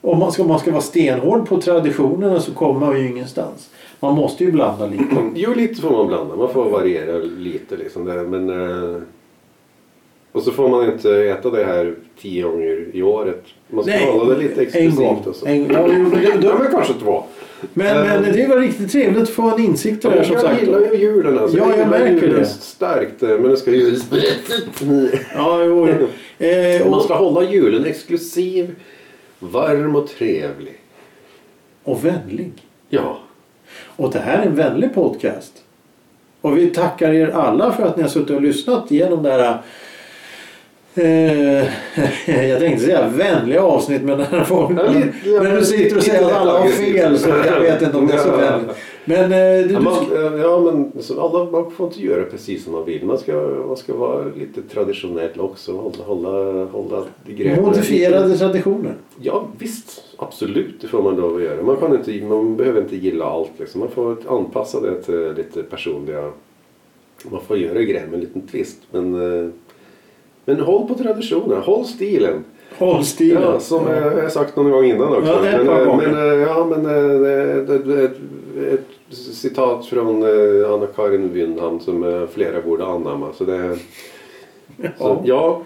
Om 0.00 0.18
man 0.18 0.32
ska, 0.32 0.44
man 0.44 0.58
ska 0.58 0.70
vara 0.70 0.82
stenhård 0.82 1.48
på 1.48 1.60
traditionerna 1.60 2.40
så 2.40 2.52
kommer 2.54 2.80
man 2.86 3.00
ju 3.00 3.08
ingenstans. 3.08 3.70
Man 4.00 4.14
måste 4.14 4.44
ju 4.44 4.52
blanda 4.52 4.86
lite. 4.86 5.04
Jo, 5.34 5.54
lite 5.56 5.80
får 5.82 5.90
man 5.90 6.06
blanda. 6.06 6.36
Man 6.36 6.52
får 6.52 6.70
variera 6.70 7.18
lite 7.18 7.76
liksom. 7.76 8.04
Där. 8.04 8.22
Men, 8.24 8.50
eh, 8.94 9.00
och 10.32 10.42
så 10.42 10.50
får 10.52 10.68
man 10.68 10.84
inte 10.92 11.10
äta 11.14 11.50
det 11.50 11.64
här 11.64 11.94
tio 12.20 12.42
gånger 12.42 12.86
i 12.92 13.02
året. 13.02 13.44
Man 13.68 13.84
ska 13.84 13.98
hålla 13.98 14.34
det 14.34 14.42
lite 14.42 14.54
en 14.60 14.66
exklusivt. 14.66 14.96
gång. 14.96 15.22
Och 15.26 15.36
så. 15.36 15.46
En, 15.46 15.70
ja, 15.72 15.86
men, 15.86 16.40
då, 16.40 16.54
men 16.58 16.70
kanske 16.72 16.94
två. 16.94 17.22
men, 17.74 18.06
men 18.06 18.32
det 18.32 18.46
var 18.48 18.56
riktigt 18.56 18.92
trevligt 18.92 19.22
att 19.22 19.28
få 19.28 19.42
en 19.54 19.60
insikt 19.64 20.04
i 20.04 20.08
det 20.08 20.14
här 20.14 20.22
som 20.22 20.32
jag 20.32 20.42
sagt. 20.42 20.60
gillar 20.62 20.80
ju 20.80 20.96
julen 20.98 21.38
alltså. 21.38 21.56
Ja, 21.58 21.64
jag 21.68 21.76
gillar 21.78 21.90
märker 21.90 22.28
det. 22.28 22.44
starkt. 22.46 23.22
eh, 23.22 23.28
Men 23.28 23.50
det 23.50 23.56
ska 23.56 23.70
ju... 23.70 23.96
Ja, 25.34 25.64
jo. 25.64 25.88
Eh, 26.40 26.84
Man 26.84 26.94
och, 26.94 27.02
ska 27.02 27.14
hålla 27.14 27.50
julen 27.50 27.84
exklusiv, 27.84 28.74
varm 29.38 29.96
och 29.96 30.08
trevlig. 30.08 30.78
och 31.84 32.04
vänlig. 32.04 32.52
Ja. 32.88 33.18
Och 33.96 34.12
det 34.12 34.18
här 34.18 34.38
är 34.38 34.46
en 34.46 34.54
vänlig 34.54 34.94
podcast. 34.94 35.52
Och 36.40 36.58
vi 36.58 36.66
tackar 36.66 37.12
er 37.12 37.28
alla 37.28 37.72
för 37.72 37.86
att 37.86 37.96
ni 37.96 38.02
har 38.02 38.10
suttit 38.10 38.30
och 38.36 38.42
lyssnat 38.42 38.90
igenom 38.90 39.22
det 39.22 39.30
här 39.30 39.62
eh, 40.94 41.68
jag 42.48 42.60
tänkte 42.60 42.84
säga 42.84 43.08
vänliga 43.08 43.62
avsnitt 43.62 44.02
men 44.02 44.18
när, 44.18 44.44
folk, 44.44 44.78
Ja, 44.78 44.94
ja, 45.24 45.42
när 45.42 45.56
du 45.56 45.64
sitter 45.64 45.96
och 45.96 46.02
säger 46.02 46.26
att 46.26 46.32
alla 46.32 46.58
har 46.58 46.68
fel 46.68 47.18
så 47.18 47.28
jag 47.28 47.60
vet 47.60 47.82
inte 47.82 47.96
om 47.96 48.06
det 48.06 48.14
är 48.14 48.18
så 48.18 48.36
vänligt. 48.36 48.76
Men 49.08 49.22
eh, 49.32 49.66
du, 49.68 49.72
Ja, 49.74 49.80
man, 49.80 49.94
ja 50.40 50.60
men 50.60 51.02
så 51.02 51.20
alla, 51.20 51.50
man 51.50 51.70
får 51.70 51.86
inte 51.86 52.02
göra 52.02 52.24
precis 52.24 52.64
som 52.64 52.72
man 52.72 52.84
vill. 52.84 53.04
Man 53.06 53.18
ska, 53.18 53.32
man 53.66 53.76
ska 53.76 53.94
vara 53.96 54.24
lite 54.24 54.62
traditionell 54.62 55.40
också. 55.40 55.72
Hålla, 55.72 56.04
hålla, 56.06 56.64
hålla 56.64 57.04
grejerna 57.26 57.62
modifierade 57.62 58.38
traditioner. 58.38 58.94
Ja 59.20 59.46
visst, 59.58 60.02
absolut. 60.16 60.80
Det 60.80 60.86
får 60.88 61.02
man 61.02 61.16
lov 61.16 61.36
att 61.36 61.42
göra. 61.42 61.62
Man, 61.62 61.76
kan 61.76 61.94
inte, 61.94 62.24
man 62.26 62.56
behöver 62.56 62.80
inte 62.82 62.96
gilla 62.96 63.24
allt. 63.24 63.50
Liksom. 63.58 63.80
Man 63.80 63.90
får 63.90 64.16
anpassa 64.28 64.80
det 64.80 65.02
till 65.02 65.32
lite 65.36 65.62
personliga... 65.62 66.30
Man 67.30 67.40
får 67.40 67.58
göra 67.58 67.82
grejer 67.82 68.06
med 68.06 68.14
en 68.14 68.20
liten 68.20 68.42
twist. 68.46 68.76
Men, 68.90 69.14
eh, 69.44 69.50
men 70.44 70.60
håll 70.60 70.88
på 70.88 70.94
traditionen. 70.94 71.62
Håll 71.62 71.84
stilen. 71.84 72.44
Håll 72.78 73.04
stilen. 73.04 73.42
Ja, 73.42 73.60
som 73.60 73.86
eh, 73.88 73.96
jag 73.98 74.22
har 74.22 74.28
sagt 74.28 74.56
någon 74.56 74.70
gång 74.70 74.84
innan 74.84 75.08
också. 75.16 75.30
Ja, 75.44 75.46
ett 75.48 75.66
men, 75.66 75.88
eh, 75.88 75.96
men, 75.96 76.14
eh, 76.14 76.38
ja, 76.48 76.66
men 76.70 76.86
eh, 76.86 77.20
det- 77.62 78.04
ett, 78.04 78.16
ett 78.72 78.86
citat 79.10 79.86
från 79.86 80.22
eh, 80.22 80.70
Anna-Karin 80.72 81.32
Wyndham 81.32 81.80
som 81.80 82.04
eh, 82.04 82.26
flera 82.26 82.60
borde 82.62 82.84
anamma. 82.86 83.32
Så 83.32 83.44
det, 83.44 83.76
så, 84.76 84.92
Ja. 84.98 85.22
ja, 85.24 85.62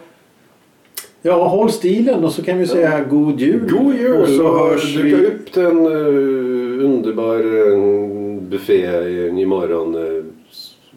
Ja, 1.25 1.49
håll 1.49 1.71
stilen 1.73 2.25
och 2.25 2.33
så 2.33 2.43
kan 2.43 2.59
vi 2.59 2.67
säga 2.67 3.05
god 3.05 3.41
jul. 3.41 3.71
god 3.71 3.95
jul! 3.95 4.21
Och 4.23 4.29
så 4.29 4.59
hörs 4.59 4.95
Duka 4.97 5.17
vi. 5.17 5.27
upp 5.27 5.57
en 5.57 5.87
uh, 5.87 6.85
underbar 6.85 7.41
uh, 7.47 8.41
buffé 8.41 8.87
imorgon. 9.29 9.95
Uh, 9.95 10.25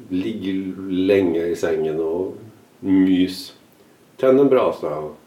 ligg 0.10 0.74
länge 0.90 1.46
i 1.46 1.56
sängen 1.56 2.00
och 2.00 2.36
mys. 2.80 3.54
Tänd 4.18 4.40
en 4.40 4.48
brasa 4.48 4.98
och 5.00 5.18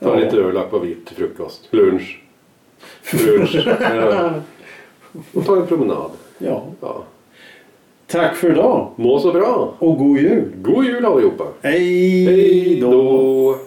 ta 0.00 0.08
Ja. 0.18 0.24
lite 0.24 0.36
öl 0.36 0.56
akvavit 0.56 1.06
till 1.06 1.16
frukost. 1.16 1.68
Lunch. 1.70 2.22
Lunch. 3.26 3.56
ja. 3.80 4.30
Och 5.34 5.46
ta 5.46 5.56
en 5.56 5.66
promenad. 5.66 6.10
Ja. 6.38 6.62
Ja. 6.80 7.02
Tack 8.06 8.36
för 8.36 8.50
idag 8.50 8.90
Må 8.96 9.20
så 9.20 9.32
bra! 9.32 9.74
och 9.78 9.98
god 9.98 10.18
jul. 10.18 10.52
God 10.56 10.84
jul 10.84 11.04
allihopa! 11.04 11.44
Hej 11.62 12.80
då! 12.80 13.58